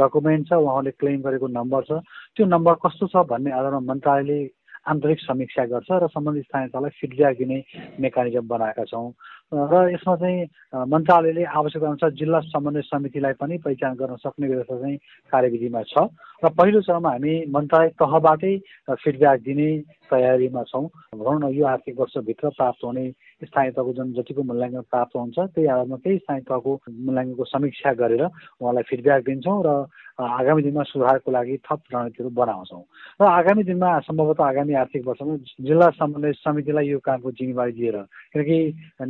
डकुमेन्ट 0.00 0.48
छ 0.48 0.52
उहाँले 0.56 0.90
क्लेम 0.98 1.20
गरेको 1.22 1.46
नम्बर 1.52 1.82
छ 1.84 2.02
त्यो 2.34 2.46
नम्बर 2.48 2.74
कस्तो 2.82 3.06
छ 3.12 3.28
भन्ने 3.28 3.50
आधारमा 3.52 3.80
मन्त्रालयले 3.92 4.42
आन्तरिक 4.86 5.18
समीक्षा 5.20 5.64
गर्छ 5.64 5.90
र 5.92 6.06
सम्बन्धित 6.08 6.46
तहलाई 6.52 6.90
फिडब्याक 7.00 7.36
दिने 7.38 7.58
मेकानिजम 8.00 8.46
बनाएका 8.48 8.84
छौँ। 8.84 9.12
र 9.54 9.74
यसमा 9.92 10.14
चाहिँ 10.16 10.44
मन्त्रालयले 10.88 11.44
आवश्यकता 11.44 11.88
अनुसार 11.88 12.10
जिल्ला 12.20 12.40
समन्वय 12.52 12.82
समितिलाई 12.82 13.32
पनि 13.40 13.58
पहिचान 13.64 13.94
गर्न 13.94 14.16
सक्ने 14.16 14.48
व्यवस्था 14.48 14.76
चाहिँ 14.80 14.96
कार्यविधिमा 15.32 15.82
छ। 15.82 15.94
र 16.44 16.48
पहिलो 16.48 16.80
चरणमा 16.80 17.10
हामी 17.10 17.34
मन्त्रालय 17.48 17.88
तहबाटै 17.96 18.54
फिडब्याक 18.98 19.40
दिने 19.40 19.68
तयारीमा 20.10 20.62
छौँ। 20.64 20.86
भनौँ 21.16 21.40
न 21.40 21.54
यो 21.54 21.64
आर्थिक 21.66 21.94
वर्षभित्र 22.00 22.48
प्राप्त 22.50 22.84
हुने 22.84 23.06
स्थानीय 23.42 23.70
तहको 23.70 23.92
जुन 23.92 24.12
जतिको 24.14 24.42
मूल्याङ्कन 24.42 24.86
प्राप्त 24.90 25.16
हुन्छ 25.16 25.38
त्यही 25.54 25.66
आधारमा 25.66 25.96
त्यही 26.04 26.18
स्थानीय 26.18 26.44
तहको 26.48 26.72
मूल्याङ्कनको 27.06 27.44
समीक्षा 27.44 27.92
गरेर 28.00 28.22
उहाँलाई 28.24 28.82
फिडब्याक 28.90 29.22
दिन्छौँ 29.24 29.62
र 29.66 29.70
आगामी 30.14 30.62
दिनमा 30.62 30.82
सुधारको 30.86 31.30
लागि 31.30 31.56
थप 31.66 31.80
रणनीतिहरू 31.90 32.30
बनाउँछौँ। 32.30 32.82
र 33.20 33.24
आगामी 33.26 33.62
दिनमा 33.64 33.90
सम्भवतः 34.06 34.44
आगामी 34.44 34.74
आर्थिक 34.78 35.06
वर्षमा 35.06 35.34
जिल्ला 35.66 35.88
समन्वय 35.98 36.32
समितिलाई 36.38 36.86
यो 36.86 36.98
कामको 37.02 37.30
जिम्मेवारी 37.34 37.72
दिएर 37.72 37.96
किनकि 38.30 38.58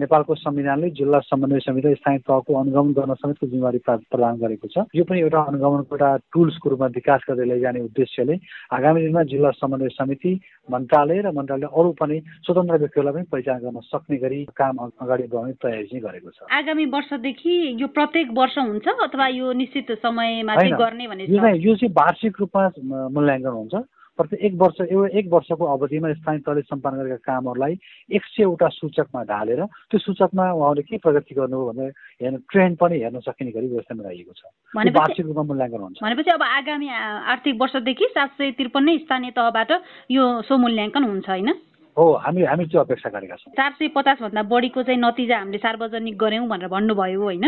नेपालको 0.01 0.35
संविधानले 0.35 0.91
जिल्ला 0.91 1.19
समन्वय 1.29 1.61
समिति 1.61 1.95
स्थानीय 1.95 2.19
तहको 2.25 2.55
अनुगमन 2.55 2.93
गर्न 2.93 3.15
समेतको 3.15 3.47
जिम्मेवारी 3.47 3.79
प्रदान 3.85 4.37
गरेको 4.41 4.69
छ। 4.69 4.89
यो 4.97 5.05
पनि 5.05 5.21
एउटा 5.21 5.41
अनुगमनको 5.45 5.93
एउटा 5.93 6.11
टुल्सको 6.33 6.71
रूपमा 6.71 6.87
विकास 6.97 7.21
गर्दै 7.29 7.47
लैजाने 7.53 7.81
उद्देश्यले 7.85 8.39
आगामी 8.73 9.01
दिनमा 9.03 9.23
जिल्ला 9.29 9.51
समन्वय 9.61 9.89
समिति 10.01 10.33
मन्त्रालय 10.69 11.21
र 11.21 11.33
मन्त्रालयले 11.37 11.69
अरू 11.69 11.91
पनि 12.01 12.17
स्वतन्त्र 12.49 12.77
व्यक्तिहरूलाई 12.79 13.13
पनि 13.15 13.29
पहिचान 13.29 13.59
गर्न 13.61 13.81
सक्ने 13.85 14.14
गरी 14.19 14.45
काम 14.57 14.77
अगाडि 14.79 15.23
बढाउने 15.31 15.53
तयारी 15.63 15.87
चाहिँ 15.87 16.03
गरेको 16.05 16.31
छ। 16.31 16.47
आगामी 16.51 16.85
वर्षदेखि 16.95 17.55
यो 17.81 17.87
प्रत्येक 17.89 18.29
वर्ष 18.33 18.59
हुन्छ 18.59 18.87
अथवा 18.89 19.27
यो 19.29 19.53
निश्चित 19.53 19.93
समयमा 20.03 20.55
चाहिँ 20.55 20.73
गर्ने 20.73 21.07
भने 21.09 21.25
यो 21.59 21.75
चाहिँ 21.75 21.93
वार्षिक 21.93 22.41
रूपमा 22.41 22.63
मूल्याङ्कन 23.11 23.55
हुन्छ। 23.55 23.75
प्रत्येक 24.15 24.43
एक 24.47 24.55
वर्ष 24.55 24.81
एउटा 24.81 25.19
एक 25.19 25.27
वर्षको 25.27 25.65
अवधिमा 25.67 26.13
स्थानीय 26.15 26.41
तहले 26.47 26.63
सम्पादन 26.63 26.99
गरेका 27.03 27.17
कामहरूलाई 27.27 27.75
एक 28.15 28.23
सयवटा 28.31 28.69
सूचकमा 28.71 29.23
ढालेर 29.27 29.63
त्यो 29.91 29.99
सूचकमा 29.99 30.45
उहाँले 30.55 30.83
के 30.87 31.03
प्रगति 31.03 31.35
गर्नुभयो 31.35 31.67
भनेर 31.67 31.91
हेर्नु 32.23 32.39
ट्रेन्ड 32.47 32.79
पनि 32.79 32.95
हेर्न 33.03 33.19
सकिने 33.27 33.51
गरी 33.51 33.67
व्यवस्था 33.75 33.95
मिलाइएको 33.99 34.33
छ। 34.39 34.43
वार्षिक 34.71 35.27
रूपमा 35.27 35.43
मूल्याङ्कन 35.51 35.83
हुन्छ। 35.83 35.99
भनेपछि 35.99 36.31
अब 36.31 36.43
आगामी 36.47 36.89
आर्थिक 37.35 37.55
वर्षदेखि 37.59 38.07
सात 38.15 38.31
सय 38.39 38.51
त्रिपन्नै 38.55 38.99
स्थानीय 39.03 39.31
तहबाट 39.35 39.71
यो 40.15 40.25
सो 40.47 40.63
मूल्याङ्कन 40.63 41.05
हुन्छ 41.11 41.29
होइन? 41.29 41.51
हो 41.97 42.05
हामी 42.25 42.43
हामी 42.43 42.65
त्यो 42.67 42.81
अपेक्षा 42.81 43.09
गरेका 43.11 43.37
छौँ। 43.37 43.53
चार 43.55 43.71
सय 43.79 43.89
पचासभन्दा 43.95 44.43
बढीको 44.51 44.83
चाहिँ 44.83 45.01
नतिजा 45.01 45.39
हामीले 45.39 45.59
सार्वजनिक 45.59 46.17
गऱ्यौँ 46.19 46.47
भनेर 46.49 46.69
भन्नुभयो 46.69 47.21
होइन। 47.23 47.47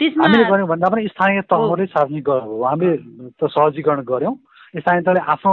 त्यसमा 0.00 0.24
हामीले 0.24 0.44
गऱ्यौँ 0.48 0.68
भन्दा 0.68 0.88
पनि 0.88 1.08
स्थानीय 1.12 1.40
तहले 1.44 1.86
सार्वजनिक 1.92 2.24
गर्नुभयो 2.24 2.64
हामीले 2.64 2.96
त 3.36 3.52
सहजीकरण 3.52 4.00
गऱ्यौँ। 4.08 4.34
स्थानीय 4.72 5.02
तहले 5.04 5.20
आफ्नो 5.20 5.52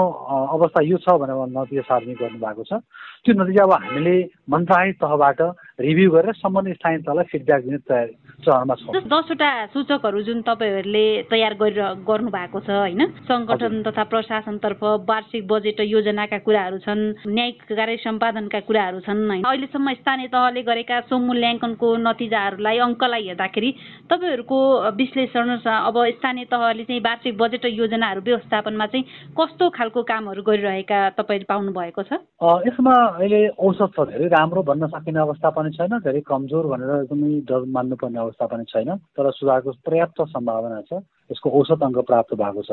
अवस्था 0.55 0.79
यो 0.87 0.97
छ 1.03 1.07
भनेर 1.19 1.51
नतिजा 1.51 1.83
सार्वजनिक 1.83 2.17
गर्नुभएको 2.17 2.63
छ। 2.63 2.79
त्यो 3.27 3.35
नतिजा 3.35 3.63
अब 3.67 3.73
हामीले 3.75 4.15
मन्त्रालय 4.47 4.91
तहबाट 5.03 5.39
रिभ्यू 5.83 6.11
गरेर 6.11 6.33
सम्बन्धित 6.39 6.75
स्थानीय 6.79 6.99
तहलाई 7.03 7.27
फिडब्याक 7.27 7.61
दिने 7.63 7.77
तयारी 7.83 8.15
चरणमा 8.39 8.75
छ। 8.75 9.03
दसवटा 9.05 9.49
सूचकहरू 9.67 10.21
जुन 10.21 10.41
तपाईँहरूले 10.41 11.05
तयार 11.31 11.53
गरेर 11.55 11.81
गर्नु 12.03 12.29
भएको 12.29 12.59
छ 12.59 12.69
होइन? 12.71 13.01
सङ्गठन 13.27 13.81
तथा 13.83 14.03
प्रशासनतर्फ 14.05 14.83
वार्षिक 15.03 15.47
बजेट 15.47 15.79
योजनाका 15.85 16.37
कुराहरू 16.39 16.77
छन् 16.79 17.03
न्यायिक 17.27 17.57
कार्य 17.69 17.97
सम्पादनका 17.99 18.59
कुराहरू 18.61 18.99
छन् 19.01 19.27
होइन? 19.27 19.43
अहिलेसम्म 19.43 19.93
स्थानीय 19.95 20.27
तहले 20.29 20.61
गरेका 20.63 20.99
स्वमूल्याङ्कनको 21.09 21.87
नतिजाहरूलाई 21.99 22.77
अङ्कलाई 22.79 23.23
हेर्दाखेरि 23.27 23.69
तपाईँहरूको 24.09 24.59
विश्लेषण 24.95 25.47
अब 25.59 25.97
स्थानीय 26.15 26.45
तहले 26.47 26.83
चाहिँ 26.85 27.01
वार्षिक 27.01 27.37
बजेट 27.37 27.65
योजनाहरू 27.73 28.21
व्यवस्थापनमा 28.21 28.85
चाहिँ 28.87 29.05
कस्तो 29.35 29.69
खालको 29.69 30.03
कामहरू 30.05 30.41
गरिरहेका 30.43 30.99
तपाईँले 31.17 31.45
पाउनु 31.45 31.71
भएको 31.71 32.03
छ 32.03 32.23
यसमा 32.63 32.95
अहिले 33.19 33.41
औसत 33.59 33.91
छ 33.91 34.07
धेरै 34.09 34.27
राम्रो 34.29 34.63
भन्न 34.63 34.87
सकिने 34.89 35.19
अवस्था 35.19 35.49
पनि 35.51 35.71
छैन 35.71 35.97
धेरै 35.99 36.21
कमजोर 36.23 36.65
भनेर 36.67 36.95
एकदमै 36.99 37.31
डर 37.45 37.65
मान्नुपर्ने 37.69 38.19
अवस्था 38.29 38.45
पनि 38.45 38.63
छैन 38.69 38.95
तर 39.17 39.31
सुधारको 39.31 39.71
पर्याप्त 39.85 40.21
सम्भावना 40.29 40.81
छ। 40.81 41.01
यसको 41.31 41.49
औसत 41.49 41.83
अङ्क 41.83 41.97
प्राप्त 42.09 42.33
भएको 42.35 42.61
छ। 42.63 42.71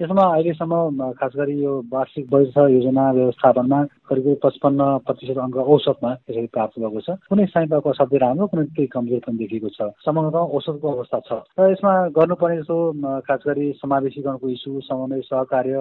यसमा 0.00 0.24
अहिलेसम्म 0.34 1.10
खास 1.18 1.32
गरी 1.36 1.56
यो 1.62 1.72
वार्षिक 1.92 2.24
बजेट 2.30 2.58
योजना 2.70 3.04
व्यवस्थापनमा 3.12 3.80
करिब 4.08 4.26
पचपन्न 4.42 4.80
प्रतिशत 5.06 5.38
अङ्क 5.38 5.56
औसतमा 5.56 6.10
यसरी 6.30 6.46
प्राप्त 6.54 6.78
भएको 6.78 7.00
छ। 7.00 7.08
कुनै 7.30 7.46
साइन्सको 7.54 7.90
असाध्यै 7.90 8.20
राम्रो 8.20 8.46
कुनै 8.46 8.64
केही 8.74 8.88
कमजोर 8.94 9.20
पनि 9.26 9.36
देखिएको 9.38 9.68
छ। 9.68 9.80
समग्र 10.04 10.36
औसतको 10.36 10.86
अवस्था 10.92 11.18
छ। 11.28 11.30
र 11.58 11.70
यसमा 11.72 11.92
गर्नुपर्ने 12.12 12.56
जस्तो 12.58 12.76
खास 13.22 13.40
गरी 13.46 13.66
समावेशीकरणको 13.78 14.46
इस्यु 14.48 14.80
समन्वय 14.88 15.20
सहकार्य 15.30 15.76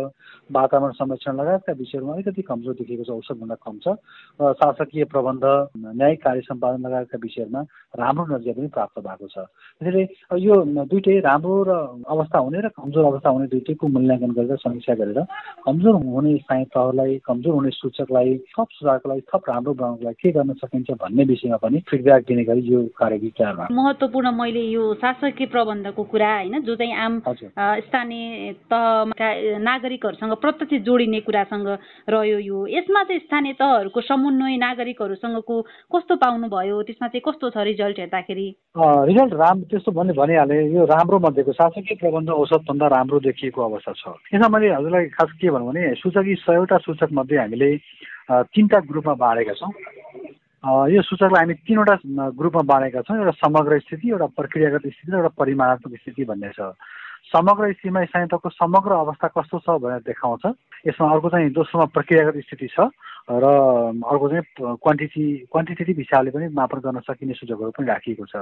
वातावरण 0.50 0.92
संरक्षण 0.94 1.34
लगायतका 1.36 1.74
विषयहरूमा 1.74 2.14
अलिकति 2.14 2.42
कमजोर 2.42 2.74
देखिएको 2.80 3.04
छ 3.04 3.12
औसतभन्दा 3.12 3.56
कम 3.66 3.76
छ। 3.84 3.88
र 4.40 4.54
शासकीय 4.54 5.04
प्रबन्ध 5.06 5.46
न्यायिक 5.98 6.20
कार्य 6.24 6.42
सम्पादन 6.48 6.86
लगायतका 6.86 7.18
विषयहरूमा 7.18 7.62
राम्रो 7.94 8.26
नजिक 8.30 8.56
पनि 8.58 8.68
प्राप्त 8.68 8.98
भएको 9.00 9.28
छ। 9.28 9.38
त्यसैले 9.82 10.04
यो 10.40 10.56
दुइटै 10.86 11.20
राम्रो 11.20 11.56
र 11.64 11.72
अवस्था 12.16 12.40
हुने 12.40 12.62
र 12.62 12.70
कमजोर 12.78 13.06
अवस्था 13.06 13.30
हुने 13.30 13.48
दुइटैको 13.54 13.88
मूल्याङ्कन 13.96 14.32
गरेर 14.38 14.58
समीक्षा 14.64 14.94
गरेर 15.02 15.20
कमजोर 15.66 15.96
हुने 16.06 16.36
स्थायी 16.38 16.66
तहलाई 16.76 17.18
कमजोर 17.26 17.54
हुने 17.54 17.70
सूचकलाई 17.74 18.38
थप 18.54 18.68
सुधारको 18.80 19.10
लागि 19.10 19.22
थप 19.30 19.50
राम्रो 19.50 19.74
बनाउनको 19.74 20.06
लागि 20.06 20.22
के 20.22 20.32
गर्न 20.38 20.54
सकिन्छ 20.64 20.92
भन्ने 21.04 21.24
विषयमा 21.32 21.58
पनि 21.64 21.84
फिडब्याक 21.90 22.22
दिने 22.28 22.44
गरी 22.44 22.62
यो 22.74 22.82
तयार 23.00 23.18
भएको 23.18 23.74
महत्त्वपूर्ण 23.74 24.32
मैले 24.32 24.64
यो 24.70 24.94
शासकीय 25.02 25.48
प्रबन्धको 25.54 26.04
कुरा 26.14 26.34
होइन 26.34 26.62
जो 26.64 26.76
चाहिँ 26.76 26.96
आम 27.06 27.20
स्थानीय 27.88 28.52
तहका 28.74 29.30
नागरिकहरूसँग 29.64 30.34
प्रत्यक्ष 30.44 30.84
जोडिने 30.86 31.20
कुरासँग 31.28 31.68
रह्यो 32.10 32.40
यो। 32.40 32.66
यसमा 32.68 33.04
चाहिँ 33.04 33.20
स्थानीय 33.20 33.54
तहहरूको 33.60 34.02
समन्वय 34.02 34.58
नागरिकहरूसँगको 34.58 35.56
कस्तो 35.96 36.16
पाउनुभयो? 36.24 36.82
त्यसमा 36.84 37.08
चाहिँ 37.08 37.22
कस्तो 37.28 37.50
छ 37.50 37.58
रिजल्ट 37.70 38.00
हेर्दाखेरि? 38.00 38.48
रिजल्ट 38.78 39.34
राम्रो 39.34 39.66
त्यस्तो 39.72 39.92
भन्ने 39.92 40.14
भनिहालेँ। 40.14 40.62
यो 40.74 40.86
राम्रो 40.86 41.20
मध्येको 41.20 41.52
शासकीय 41.54 41.96
प्रबन्ध 42.04 42.30
औसतभन्दा 42.30 42.88
राम्रो 42.88 43.20
देखिएको 43.24 43.60
अवस्था 43.64 43.92
छ। 43.96 44.04
यसमा 44.36 44.48
मैले 44.52 44.70
हजुरलाई 44.76 45.06
खास 45.16 45.32
के 45.40 45.50
भनौँ 45.50 45.68
भने 45.72 45.96
सूचकी 46.04 46.36
सयवटा 46.44 46.78
सूचक 46.84 47.10
मध्ये 47.16 47.38
हामीले 47.40 47.70
तिनवटा 48.52 48.80
ग्रुपमा 48.92 49.14
बाँडेका 49.24 49.54
छौँ। 49.56 49.72
यो 50.92 51.02
सूचकलाई 51.02 51.44
हामी 51.44 51.54
तिनवटा 51.64 51.96
ग्रुपमा 52.36 52.64
बाँडेका 52.68 53.02
छौँ। 53.08 53.18
एउटा 53.18 53.32
समग्र 53.40 53.80
स्थिति 53.80 54.10
एउटा 54.10 54.28
प्रक्रियागत 54.36 54.84
स्थिति 54.88 55.12
र 55.12 55.16
एउटा 55.16 55.32
परिमाणात्मक 55.40 55.96
स्थिति 55.96 56.24
भन्ने 56.28 56.50
छ। 56.56 56.76
समग्र 57.32 57.72
स्थितिमा 57.72 58.04
स्थानीय 58.06 58.50
समग्र 58.52 58.92
अवस्था 58.94 59.28
कस्तो 59.38 59.60
छ 59.60 59.80
भनेर 59.80 60.02
देखाउँछ। 60.08 60.46
यसमा 60.88 61.10
अर्को 61.12 61.30
चाहिँ 61.30 61.50
दोस्रोमा 61.56 61.86
प्रक्रियागत 61.96 62.38
स्थिति 62.44 62.68
छ 62.68 62.92
र 63.24 63.46
अर्को 64.04 64.28
चाहिँ 64.30 64.76
क्वान्टिटी 64.84 65.24
क्वान्टिटेटिभ 65.48 65.98
हिसाबले 65.98 66.32
पनि 66.36 66.48
मापन 66.52 66.80
गर्न 66.84 67.00
सकिने 67.08 67.34
सुझावहरू 67.34 67.72
पनि 67.72 67.88
राखिएको 67.88 68.26
छ। 68.28 68.36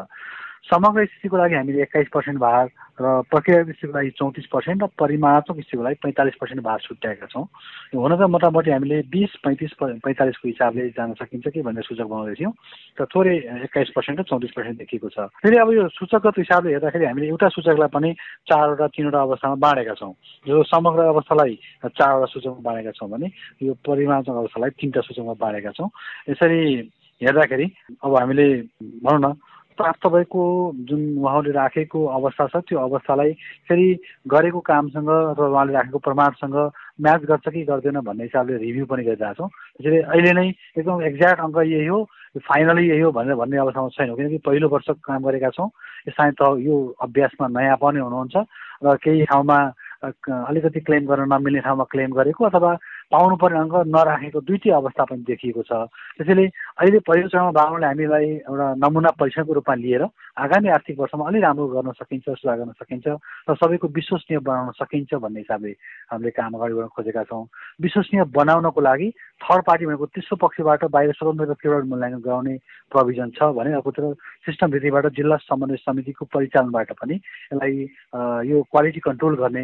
समग्र 0.66 1.06
स्थितिको 1.06 1.38
लागि 1.38 1.56
हामीले 1.56 1.82
एक्काइस 1.82 2.08
पर्सेन्ट 2.14 2.40
भाग 2.42 2.66
र 3.02 3.06
प्रक्रिया 3.30 3.64
स्थितिको 3.64 3.94
लागि 3.94 4.10
चौतिस 4.18 4.46
पर्सेन्ट 4.54 4.84
र 4.84 4.88
परिमाणात्मक 4.98 5.58
स्थितिको 5.62 5.84
लागि 5.84 5.98
पैँतालिस 6.02 6.36
पर्सेन्ट 6.42 6.62
भाग 6.66 6.80
छुट्याएका 6.82 7.26
छौँ। 7.30 7.46
हुन 7.94 8.14
त 8.18 8.22
मोटामोटी 8.26 8.72
हामीले 8.72 9.02
बिस 9.06 9.32
पैँतिस 9.46 9.72
पैँतालिसको 10.02 10.48
हिसाबले 10.50 10.90
जान 10.98 11.14
सकिन्छ 11.22 11.46
कि 11.54 11.62
भनेर 11.62 11.86
सूचक 11.86 12.10
बनाउँदै 12.10 12.36
थियौँ। 12.42 12.54
र 12.98 13.06
थोरै 13.06 13.36
एक्काइस 13.70 13.90
पर्सेन्ट 13.94 14.20
र 14.20 14.24
चौतिस 14.26 14.52
पर्सेन्ट 14.58 14.78
देखिएको 14.82 15.10
छ। 15.14 15.30
फेरि 15.42 15.58
अब 15.62 15.70
यो 15.78 15.88
सूचकगत 15.94 16.42
हिसाबले 16.42 16.74
हेर्दाखेरि 16.74 17.06
हामीले 17.06 17.28
एउटा 17.30 17.48
सूचकलाई 17.54 17.90
पनि 17.94 18.10
चारवटा 18.72 18.88
तिनवटा 18.88 19.22
अवस्थामा 19.22 19.56
बाँडेका 19.56 19.94
छौँ। 19.94 20.14
जो 20.48 20.64
समग्र 20.64 21.02
अवस्थालाई 21.04 21.56
चारवटा 21.86 22.26
सूचकमा 22.26 22.62
बाँडेका 22.64 22.92
छौँ 22.92 23.10
भने 23.10 23.28
यो 23.64 23.74
परिमाणात्मक 23.84 24.36
अवस्थालाई 24.36 24.70
तिनवटा 24.80 25.02
सूचकमा 25.02 25.34
बाँडेका 25.36 25.72
छौँ। 25.72 25.90
यसरी 26.30 26.60
हेर्दाखेरि 27.22 27.66
अब 28.04 28.16
हामीले 28.16 28.48
भनौँ 29.04 29.20
न 29.20 29.34
प्राप्त 29.78 30.08
भएको 30.08 30.44
जुन 30.90 31.02
उहाँले 31.18 31.52
राखेको 31.52 32.00
अवस्था 32.18 32.48
छ 32.48 32.56
त्यो 32.68 32.80
अवस्थालाई 32.80 33.32
फेरि 33.68 33.88
गरेको 34.28 34.60
कामसँग 34.60 35.10
अथवा 35.10 35.48
उहाँले 35.48 35.74
राखेको 35.74 36.00
प्रमाणसँग 36.00 36.56
म्याच 37.02 37.22
गर्छ 37.30 37.48
कि 37.50 37.64
गर्दैन 37.66 38.00
भन्ने 38.02 38.24
हिसाबले 38.24 38.58
रिभ्यू 38.58 38.86
पनि 38.86 39.04
गरिरहेको 39.04 39.34
छौँ। 39.38 39.50
त्यसरी 39.50 39.98
अहिले 40.02 40.32
नै 40.34 40.48
एकदम 40.78 41.02
एक्ज्याक्ट 41.10 41.42
अङ्क 41.42 41.58
यही 41.66 41.88
हो 41.88 42.00
फाइनली 42.40 42.88
यही 42.90 43.02
हो 43.02 43.12
भनेर 43.12 43.36
भन्ने 43.36 43.58
अवस्थामा 43.58 43.90
छैनौँ 43.96 44.16
किनकि 44.18 44.38
पहिलो 44.46 44.68
वर्ष 44.70 44.90
काम 45.04 45.24
गरेका 45.24 45.50
छौँ। 45.52 45.70
सायद 46.10 46.36
त 46.36 46.42
यो 46.60 46.76
अभ्यासमा 47.02 47.48
नयाँ 47.50 47.78
पनि 47.78 48.00
हुनुहुन्छ 48.00 48.36
र 48.84 48.96
केही 48.98 49.26
ठाउँमा 49.26 49.58
अलिकति 50.02 50.80
क्लेम 50.82 51.06
गर्न 51.06 51.30
नमिल्ने 51.34 51.62
ठाउँमा 51.62 51.84
क्लेम 51.92 52.12
गरेको 52.12 52.46
अथवा 52.46 52.72
पाउनुपर्ने 53.12 53.60
अङ्क 53.60 53.76
नराखेको 53.96 54.40
दुइटै 54.48 54.72
अवस्था 54.72 55.04
पनि 55.04 55.24
देखिएको 55.28 55.62
छ। 55.64 55.72
त्यसैले 56.18 56.46
अहिले 56.80 57.00
पहिलो 57.08 57.28
चरणमा 57.28 57.52
बाबुले 57.52 57.86
हामीलाई 57.86 58.28
एउटा 58.48 58.68
नमुना 58.84 59.10
परीक्षणको 59.20 59.54
रूपमा 59.54 59.76
लिएर 59.76 60.04
आगामी 60.38 60.70
आर्थिक 60.70 61.00
वर्षमा 61.00 61.28
अलि 61.28 61.40
राम्रो 61.40 61.68
गर्न 61.68 61.92
सकिन्छ 61.92 62.26
सुधार 62.30 62.58
गर्न 62.58 62.72
सकिन्छ 62.80 63.08
र 63.50 63.56
सबैको 63.56 63.88
विश्वसनीय 63.88 64.40
बनाउन 64.40 64.72
सकिन्छ 64.80 65.14
भन्ने 65.20 65.40
हिसाबले 65.40 65.72
हामीले 66.12 66.32
काम 66.32 66.54
अगाडि 66.56 66.74
बढाउन 66.74 66.94
खोजेका 66.96 67.24
छौँ। 67.28 67.44
विश्वसनीय 67.82 68.24
बनाउनको 68.32 68.82
लागि 68.82 69.10
थर्ड 69.44 69.62
पार्टी 69.68 69.86
भनेको 69.86 70.06
तेस्रो 70.16 70.36
पक्षबाट 70.40 70.84
बाहिर 70.88 71.12
स्वतन्त्र 71.20 71.56
र 71.62 71.84
मूल्याङ्कन 71.84 72.22
गराउने 72.22 72.56
प्रोभिजन 72.92 73.30
छ 73.36 73.52
भने 73.58 73.74
अर्कोतिर 73.76 74.14
सिस्टम 74.46 74.72
भित्तिबाट 74.72 75.06
जिल्ला 75.20 75.38
समन्वय 75.44 75.78
समितिको 75.84 76.26
परिचालनबाट 76.32 76.92
पनि 77.02 77.16
यसलाई 77.16 77.76
यो 78.48 78.62
क्वालिटी 78.72 79.00
कन्ट्रोल 79.04 79.36
गर्ने 79.36 79.64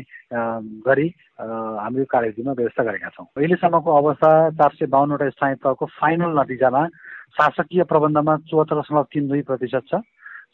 गरी 0.84 1.08
हामीले 1.40 2.06
कार्यविधिमा 2.12 2.52
व्यवस्था 2.60 2.84
गरेका 2.84 3.10
छौँ। 3.16 3.26
अहिलेसम्मको 3.38 3.90
अवस्था 3.98 4.30
चार 4.58 4.72
सय 4.76 4.86
बाहन्नवटा 4.90 5.30
स्थानीय 5.30 5.56
तहको 5.64 5.86
फाइनल 5.96 6.40
नतिजामा 6.40 6.84
शासकीय 7.38 7.84
प्रबन्धमा 7.84 8.38
चौहत्तर 8.50 8.80
दशमलव 8.82 9.04
तिन 9.14 9.28
दुई 9.28 9.42
प्रतिशत 9.48 9.84
छ। 9.88 10.02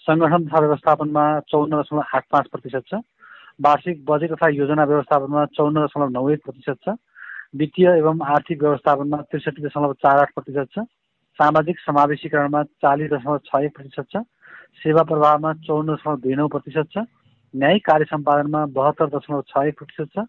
सङ्गठन 0.07 0.45
तथा 0.45 0.59
व्यवस्थापनमा 0.59 1.23
चौन्न 1.49 1.79
दशमलव 1.79 2.03
आठ 2.15 2.25
पाँच 2.31 2.47
प्रतिशत 2.53 2.83
छ। 2.87 2.99
वार्षिक 3.59 4.03
बजेट 4.05 4.31
तथा 4.31 4.47
योजना 4.49 4.83
व्यवस्थापनमा 4.83 5.45
चौन्न 5.55 5.85
दशमलव 5.85 6.09
नौ 6.09 6.29
एक 6.29 6.41
प्रतिशत 6.45 6.77
छ। 6.85 6.95
वित्तीय 7.55 7.87
एवं 7.97 8.21
आर्थिक 8.35 8.61
व्यवस्थापनमा 8.63 9.17
त्रिसठी 9.31 9.61
दशमलव 9.63 9.93
चार 10.03 10.19
आठ 10.19 10.33
प्रतिशत 10.35 10.67
छ। 10.75 10.85
सामाजिक 11.39 11.79
समावेशीकरणमा 11.79 12.63
चालिस 12.83 13.11
दशमलव 13.11 13.37
छ 13.47 13.63
एक 13.63 13.75
प्रतिशत 13.75 14.07
छ। 14.11 14.23
सेवा 14.83 15.03
प्रभावमा 15.03 15.53
चौन्न 15.67 15.93
दशमलव 15.93 16.17
दुई 16.19 16.35
नौ 16.35 16.47
प्रतिशत 16.47 16.87
छ। 16.93 17.05
न्यायिक 17.53 17.85
कार्य 17.85 18.05
सम्पादनमा 18.09 18.65
बहत्तर 18.75 19.07
दशमलव 19.15 19.41
छ 19.47 19.65
एक 19.69 19.77
प्रतिशत 19.77 20.09
छ। 20.15 20.25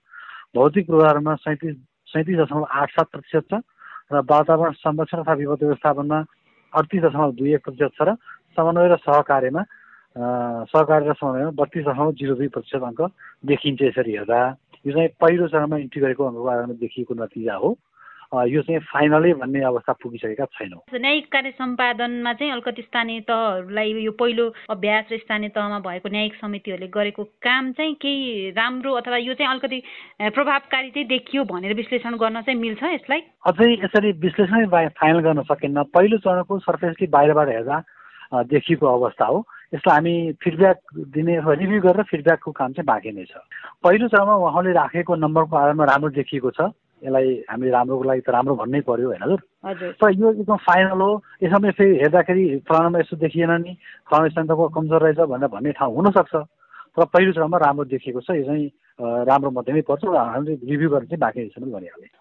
भौतिक 0.55 0.87
पूर्वाधारमा 0.87 1.35
सैँतिस 1.43 1.77
सैँतिस 2.13 2.37
दशमलव 2.39 2.67
आठ 2.71 2.91
सात 2.95 3.09
प्रतिशत 3.11 3.45
छ। 3.51 3.61
र 4.13 4.21
वातावरण 4.31 4.73
संरक्षण 4.85 5.23
तथा 5.23 5.35
विपद 5.35 5.63
व्यवस्थापनमा 5.65 6.19
अडतिस 6.73 7.03
दशमलव 7.03 7.31
दुई 7.41 7.55
एक 7.55 7.65
प्रतिशत 7.65 7.97
छ 7.97 8.03
र 8.05 8.15
समन्वय 8.57 8.89
र 8.89 8.97
सहकार्यमा 9.07 9.63
सहकार्य 10.71 11.09
र 11.11 11.15
समन्वयमा 11.21 11.51
बत्तिस 11.59 11.85
दशमलव 11.85 12.13
जिरो 12.19 12.35
दुई 12.39 12.49
प्रतिशत 12.55 12.83
अङ्क 12.83 13.01
देखिन्छ 13.51 13.83
यसरी 13.83 14.13
हेर्दा। 14.15 14.41
यो 14.87 14.93
चाहिँ 14.95 15.09
पहिलो 15.21 15.49
चरणमा 15.49 15.77
इन्ट्री 15.85 16.01
गरेको 16.03 16.23
अङ्कको 16.25 16.49
आधारमा 16.49 16.75
देखिएको 16.79 17.15
नतिजा 17.15 17.55
हो। 17.57 17.77
यो 18.35 18.61
चाहिँ 18.67 18.81
फाइनलै 18.91 19.33
भन्ने 19.39 19.61
अवस्था 19.63 19.93
पुगिसकेका 20.03 20.45
छैनौँ। 20.59 20.81
न्यायिक 20.91 21.27
कार्य 21.33 21.51
सम्पादनमा 21.55 22.33
चाहिँ 22.35 22.53
अलिकति 22.53 22.83
स्थानीय 22.83 23.21
तहहरूलाई 23.31 23.91
यो 24.03 24.13
पहिलो 24.19 24.47
अभ्यास 24.75 25.05
र 25.13 25.19
स्थानीय 25.23 25.49
तहमा 25.55 25.79
भएको 25.87 26.09
न्यायिक 26.11 26.35
समितिहरूले 26.43 26.89
गरेको 26.91 27.25
काम 27.47 27.73
चाहिँ 27.79 27.95
केही 27.95 28.51
राम्रो 28.59 28.93
अथवा 28.99 29.17
यो 29.23 29.35
चाहिँ 29.39 29.51
अलिकति 29.51 29.79
प्रभावकारी 30.35 30.91
चाहिँ 30.91 31.07
देखियो 31.09 31.45
भनेर 31.47 31.75
विश्लेषण 31.75 32.17
गर्न 32.19 32.43
चाहिँ 32.43 32.59
मिल्छ 32.59 32.83
यसलाई? 32.83 33.21
अझै 33.47 33.71
यसरी 33.87 34.13
विश्लेषणै 34.27 34.89
फाइनल 34.99 35.21
गर्न 35.27 35.43
सकिन्न। 35.47 35.83
पहिलो 35.95 36.19
चरणको 36.19 36.59
सर्फेसली 36.67 37.07
बाहिरबाट 37.15 37.49
हेर्दा 37.49 37.79
देखिएको 38.33 38.87
अवस्था 38.87 39.27
हो। 39.27 39.39
यसलाई 39.75 39.95
हामी 39.95 40.15
फिडब्याक 40.43 40.79
दिने 41.13 41.37
अथवा 41.37 41.53
रिभ्यू 41.53 41.81
गरेर 41.81 42.03
फिडब्याकको 42.11 42.51
काम 42.53 42.73
चाहिँ 42.73 42.87
बाँकी 42.87 43.13
नै 43.13 43.25
छ। 43.25 43.37
पहिलो 43.83 44.09
चरणमा 44.09 44.35
उहाँले 44.35 44.73
राखेको 44.73 45.15
नम्बरको 45.15 45.57
आधारमा 45.57 45.85
राम्रो 45.85 46.11
देखिएको 46.15 46.51
छ। 46.51 46.61
यसलाई 47.03 47.29
हामीले 47.51 47.71
राम्रोको 47.71 48.05
लागि 48.05 48.21
त 48.25 48.29
राम्रो 48.33 48.55
भन्नै 48.55 48.81
पर्यो 48.81 49.09
होइन 49.13 49.23
हजुर? 49.23 49.41
तर 50.01 50.11
यो 50.15 50.31
एकदम 50.31 50.57
फाइनल 50.57 51.01
हो। 51.05 51.11
यसमा 51.43 51.71
फेरि 51.77 51.99
हेर्दाखेरि 52.01 52.45
फलानामा 52.65 52.99
यसो 52.99 53.17
देखिएन 53.19 53.53
नि 53.61 53.73
फलाना 54.09 54.29
स्थान 54.29 54.47
त 54.47 54.53
कमजोर 54.73 55.03
रहेछ 55.03 55.21
भनेर 55.29 55.49
भन्ने 55.53 55.73
ठाउँ 55.75 55.95
हुनसक्छ। 55.97 56.35
तर 56.95 57.05
पहिलो 57.05 57.33
चरणमा 57.33 57.59
राम्रो 57.59 57.85
देखिएको 57.93 58.21
छ। 58.25 58.31
यो 58.41 58.45
चाहिँ 58.47 58.71
राम्रो 58.99 59.51
मध्यमै 59.51 59.81
पर्छ 59.81 60.05
र 60.05 60.15
हामीले 60.15 60.55
रिभ्यू 60.55 60.89
गरेर 60.91 61.07
चाहिँ 61.11 61.19
बाँकी 61.19 61.51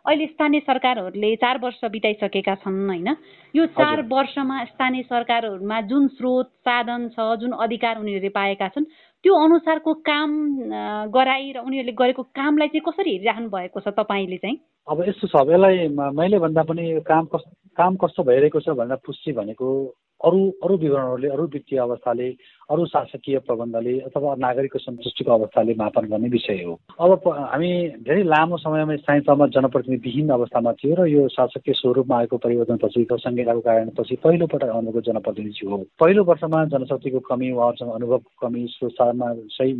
अहिले 0.06 0.26
स्थानीय 0.26 0.60
सरकारहरूले 0.60 1.36
चार 1.36 1.58
वर्ष 1.62 1.86
बिताइसकेका 1.86 2.56
छन् 2.56 2.90
होइन? 2.90 3.10
यो 3.56 3.66
चार 3.78 4.02
वर्षमा 4.10 4.64
स्थानीय 4.66 5.04
सरकारहरूमा 5.04 5.82
जुन 5.82 6.08
स्रोत 6.18 6.50
साधन 6.66 7.10
छ 7.14 7.38
जुन 7.38 7.52
अधिकार 7.62 8.00
उनीहरूले 8.00 8.30
पाएका 8.30 8.68
छन् 8.68 8.90
त्यो 9.24 9.34
अनुसारको 9.34 9.94
काम 9.94 10.30
गराइ 11.14 11.52
र 11.52 11.58
उनीहरूले 11.62 11.94
गरेको 11.94 12.24
कामलाई 12.34 12.68
चाहिँ 12.68 12.86
कसरी 12.90 13.12
हेरिराख्नु 13.12 13.50
भएको 13.50 13.80
छ 13.80 13.88
तपाईँले 13.94 14.38
चाहिँ? 14.38 14.58
अब 14.90 14.98
यस्तो 15.08 15.28
छ 15.30 15.36
यसलाई 15.46 15.88
मैले 15.94 16.40
भन्दा 16.40 16.64
पनि 16.64 17.00
काम 17.06 17.26
कस्तो 17.26 17.52
काम 17.78 17.96
कस्तो 17.96 18.24
भइरहेको 18.24 18.60
छ 18.60 18.70
भनेर 18.74 18.98
पुष्टि 19.06 19.32
भनेको 19.32 19.70
अरू 20.24 20.40
अरू 20.64 20.78
विवरणहरूले 20.78 21.30
अरू 21.30 21.44
वित्तीय 21.54 21.80
अवस्थाले 21.80 22.28
अरू 22.70 22.86
शासकीय 22.86 23.38
प्रबन्धले 23.48 24.00
अथवा 24.08 24.36
नागरिकको 24.40 24.80
सन्तुष्टिको 24.80 25.32
अवस्थाले 25.32 25.74
मापन 25.76 26.06
गर्ने 26.08 26.30
विषय 26.30 26.64
हो। 26.64 26.74
अब 27.00 27.12
हामी 27.28 27.72
धेरै 28.08 28.24
लामो 28.24 28.58
समयमा 28.58 28.96
स्थानीय 28.96 29.22
तहमा 29.28 29.46
अवस्थामा 30.34 30.72
थियो 30.74 30.96
र 30.96 31.08
यो 31.08 31.28
शासकीय 31.28 31.74
स्वरूपमा 31.74 32.18
आएको 32.18 32.38
परिवर्तनपछि 32.38 33.06
संहिताको 33.14 33.62
कारणपछि 33.62 34.16
पहिलोपटक 34.24 34.70
आउनुको 34.70 35.02
जनप्रतिनिधि 35.02 35.66
हो। 35.68 35.78
पहिलो 36.00 36.24
वर्षमा 36.24 36.64
जनशक्तिको 36.74 37.20
कमी 37.30 37.52
उहाँहरूसँग 37.52 37.92
अनुभवको 37.94 38.48
कमी 38.48 38.66
स्रोतमा 38.70 39.28
सही 39.56 39.72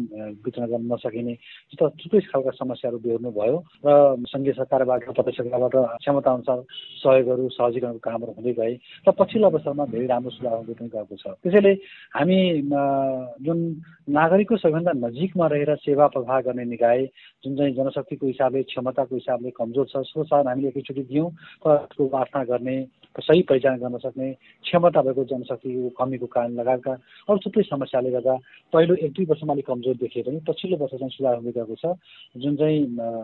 वितरण 0.44 0.66
गर्न 0.68 0.86
नसकिने 0.94 1.34
जस्तो 1.34 1.90
थुप्रै 1.90 2.20
खालका 2.32 2.52
समस्याहरू 2.60 2.98
बेहोर्नु 3.00 3.32
भयो 3.32 3.58
र 3.86 3.90
सङ्घीय 4.28 4.54
सरकारबाट 4.60 5.02
प्रत्यक्ष 5.16 5.38
सरकारबाट 5.40 5.76
क्षमता 6.04 6.32
अनुसार 6.34 6.60
सहयोगहरू 7.04 7.50
सहजीकरणको 7.58 8.02
कामहरू 8.04 8.32
हुँदै 8.38 8.54
गए 8.60 8.74
र 9.08 9.12
पछिल्लो 9.20 9.48
अवस्थामा 9.50 9.86
धेरै 9.94 10.08
राम्रो 10.08 10.30
सुधार 10.36 10.56
हुँदै 10.60 10.74
पनि 10.74 10.90
गएको 10.94 11.16
छ। 11.16 11.26
त्यसैले 11.44 11.74
हामी 12.14 12.40
जुन 13.42 13.60
नागरिकको 14.10 14.58
सबैभन्दा 14.58 14.92
नजिकमा 14.98 15.48
रहेर 15.48 15.76
सेवा 15.78 16.08
प्रवाह 16.08 16.42
गर्ने 16.42 16.66
निकाय 16.66 17.06
जुन 17.44 17.56
चाहिँ 17.58 17.74
जनशक्तिको 17.76 18.28
हिसाबले 18.28 18.64
क्षमताको 18.66 19.16
हिसाबले 19.16 19.50
कमजोर 19.52 19.86
छ 19.86 20.04
सो 20.06 20.24
साथ 20.24 20.44
हामीले 20.46 20.68
एकैचोटि 20.68 21.04
दियौँ 21.04 21.30
तर 21.62 21.78
त्यसको 21.88 22.44
गर्ने 22.46 22.78
सही 23.20 23.42
पहिचान 23.44 23.78
गर्न 23.78 23.98
सक्ने 24.00 24.32
क्षमता 24.66 25.02
भएको 25.02 25.24
जनशक्तिको 25.26 25.90
कमीको 25.96 26.26
कारण 26.28 26.52
लगायतका 26.54 26.92
अरू 27.30 27.38
थुप्रै 27.38 27.64
समस्याले 27.64 28.12
गर्दा 28.12 28.36
पहिलो 28.74 28.96
एक 28.98 29.12
दुई 29.14 29.26
वर्षमा 29.26 29.54
अलिक 29.54 29.68
कमजोर 29.68 29.96
देखिए 29.98 30.24
पनि 30.24 30.40
पछिल्लो 30.48 30.78
वर्ष 30.78 30.94
चाहिँ 30.94 31.10
सुधार 31.12 31.36
हुँदै 31.36 31.52
गएको 31.54 31.76
छ 31.76 31.86
जुन 32.38 32.56
चाहिँ 32.56 32.80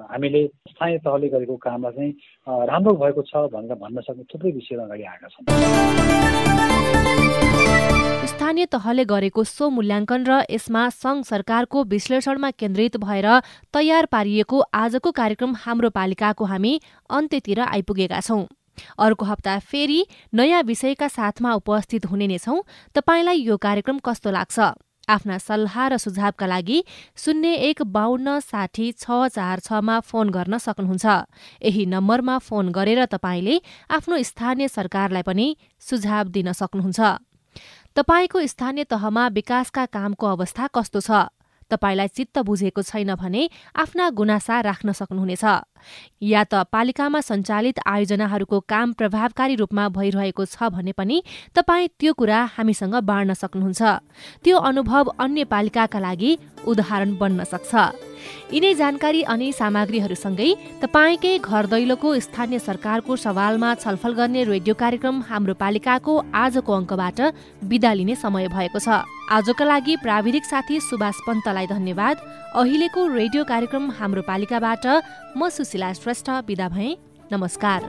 हामीले 0.09 0.45
स्थानीय 0.69 0.97
तहले 0.99 1.27
गरेको 1.29 1.55
कामलाई 1.59 2.11
चाहिँ 2.47 2.67
राम्रो 2.67 2.93
भएको 2.95 3.21
छ 3.23 3.33
भनेर 3.49 3.75
भन्न 3.77 4.01
सक्ने 4.01 4.23
थुप्रै 4.29 4.51
विषयहरू 4.51 4.83
अगाडि 4.85 5.03
आएका 5.05 5.27
छन् 5.29 5.47
स्थानीय 8.49 8.65
तहले 8.65 9.03
गरेको 9.05 9.43
सो 9.45 9.69
मूल्याङ्कन 9.69 10.23
र 10.25 10.37
यसमा 10.49 10.83
संघ 10.91 11.17
सरकारको 11.23 11.83
विश्लेषणमा 11.85 12.49
केन्द्रित 12.57 12.97
भएर 12.97 13.27
तयार 13.69 14.05
पारिएको 14.09 14.61
आजको 14.73 15.11
कार्यक्रम 15.11 15.53
हाम्रो 15.65 15.89
पालिकाको 15.93 16.45
हामी 16.49 16.73
अन्त्यतिर 17.09 17.59
आइपुगेका 17.61 18.19
छौं। 18.19 18.41
अर्को 19.05 19.25
हप्ता 19.25 19.59
फेरि 19.69 19.99
नयाँ 20.33 20.63
विषयका 20.65 21.07
साथमा 21.09 21.53
उपस्थित 21.61 22.09
हुने 22.09 22.27
नै 22.27 22.37
छौं। 22.39 22.57
तपाईँलाई 22.97 23.45
यो 23.45 23.57
कार्यक्रम 23.59 24.01
कस्तो 24.01 24.33
लाग्छ? 24.33 24.57
आफ्ना 25.09 25.37
सल्लाह 25.37 25.87
र 25.87 26.01
सुझावका 26.01 26.45
लागि 26.49 26.81
शून्य 27.17 27.53
एक 27.69 27.85
बाहन्न 27.93 28.39
साठी 28.41 28.91
छ 28.97 29.29
चार 29.29 29.59
छमा 29.61 30.01
फोन 30.09 30.29
गर्न 30.33 30.57
सक्नुहुन्छ। 30.57 31.05
यही 31.61 31.85
नम्बरमा 31.85 32.41
फोन 32.41 32.73
गरेर 32.73 33.05
तपाईँले 33.13 33.61
आफ्नो 33.93 34.23
स्थानीय 34.25 34.67
सरकारलाई 34.73 35.21
पनि 35.21 35.47
सुझाव 35.79 36.27
दिन 36.33 36.51
सक्नुहुन्छ। 36.57 37.28
तपाईँको 37.99 38.47
स्थानीय 38.47 38.83
तहमा 38.83 39.27
विकासका 39.27 39.85
कामको 39.85 40.27
अवस्था 40.27 40.67
कस्तो 40.67 40.99
छ? 41.03 41.11
तपाईँलाई 41.67 42.07
चित्त 42.07 42.39
बुझेको 42.39 42.81
छैन 42.81 43.15
भने 43.15 43.49
आफ्ना 43.75 44.09
गुनासा 44.09 44.61
राख्न 44.61 44.91
सक्नुहुनेछ। 44.91 45.43
या 46.21 46.43
त 46.43 46.63
पालिकामा 46.71 47.19
सञ्चालित 47.21 47.79
आयोजनाहरूको 47.85 48.59
काम 48.67 48.91
प्रभावकारी 48.99 49.55
रूपमा 49.55 49.87
भइरहेको 49.97 50.45
छ 50.45 50.69
भने 50.75 50.91
पनि 50.91 51.21
तपाईँ 51.55 51.87
त्यो 51.99 52.13
कुरा 52.13 52.39
हामीसँग 52.57 52.95
बाँड्न 53.03 53.33
सक्नुहुन्छ। 53.33 53.81
त्यो 54.43 54.57
अनुभव 54.59 55.05
अन्य 55.19 55.43
पालिकाका 55.47 55.99
लागि 55.99 56.31
उदाहरण 56.67 57.17
बन्न 57.17 57.43
सक्छ। 57.43 57.73
यिनै 58.51 58.73
जानकारी 58.75 59.21
अनि 59.31 59.47
सामग्रीहरूसँगै 59.55 60.49
तपाईँकै 60.83 61.37
घर 61.39 61.65
दैलोको 61.71 62.09
स्थानीय 62.19 62.59
सरकारको 62.59 63.15
सवालमा 63.15 63.69
छलफल 63.79 64.13
गर्ने 64.13 64.43
रेडियो 64.43 64.75
कार्यक्रम 64.75 65.21
हाम्रो 65.29 65.53
पालिकाको 65.55 66.13
आजको 66.35 66.71
अङ्कबाट 66.73 67.19
विदा 67.63 67.91
लिने 67.93 68.15
समय 68.19 68.47
भएको 68.51 68.79
छ। 68.79 69.07
आजका 69.29 69.65
लागि 69.65 69.95
प्राविधिक 70.03 70.45
साथी 70.45 70.79
सुभाष 70.81 71.17
पन्तलाई 71.27 71.67
धन्यवाद। 71.69 72.15
अहिलेको 72.59 73.01
रेडियो 73.07 73.43
कार्यक्रम 73.45 73.83
हाम्रो 73.95 74.21
पालिकाबाट 74.27 74.85
म 75.37 75.49
सुशीला 75.69 75.91
श्रेष्ठ 75.93 76.29
विदा 76.47 76.67
भएँ। 76.69 76.95
नमस्कार। 77.31 77.83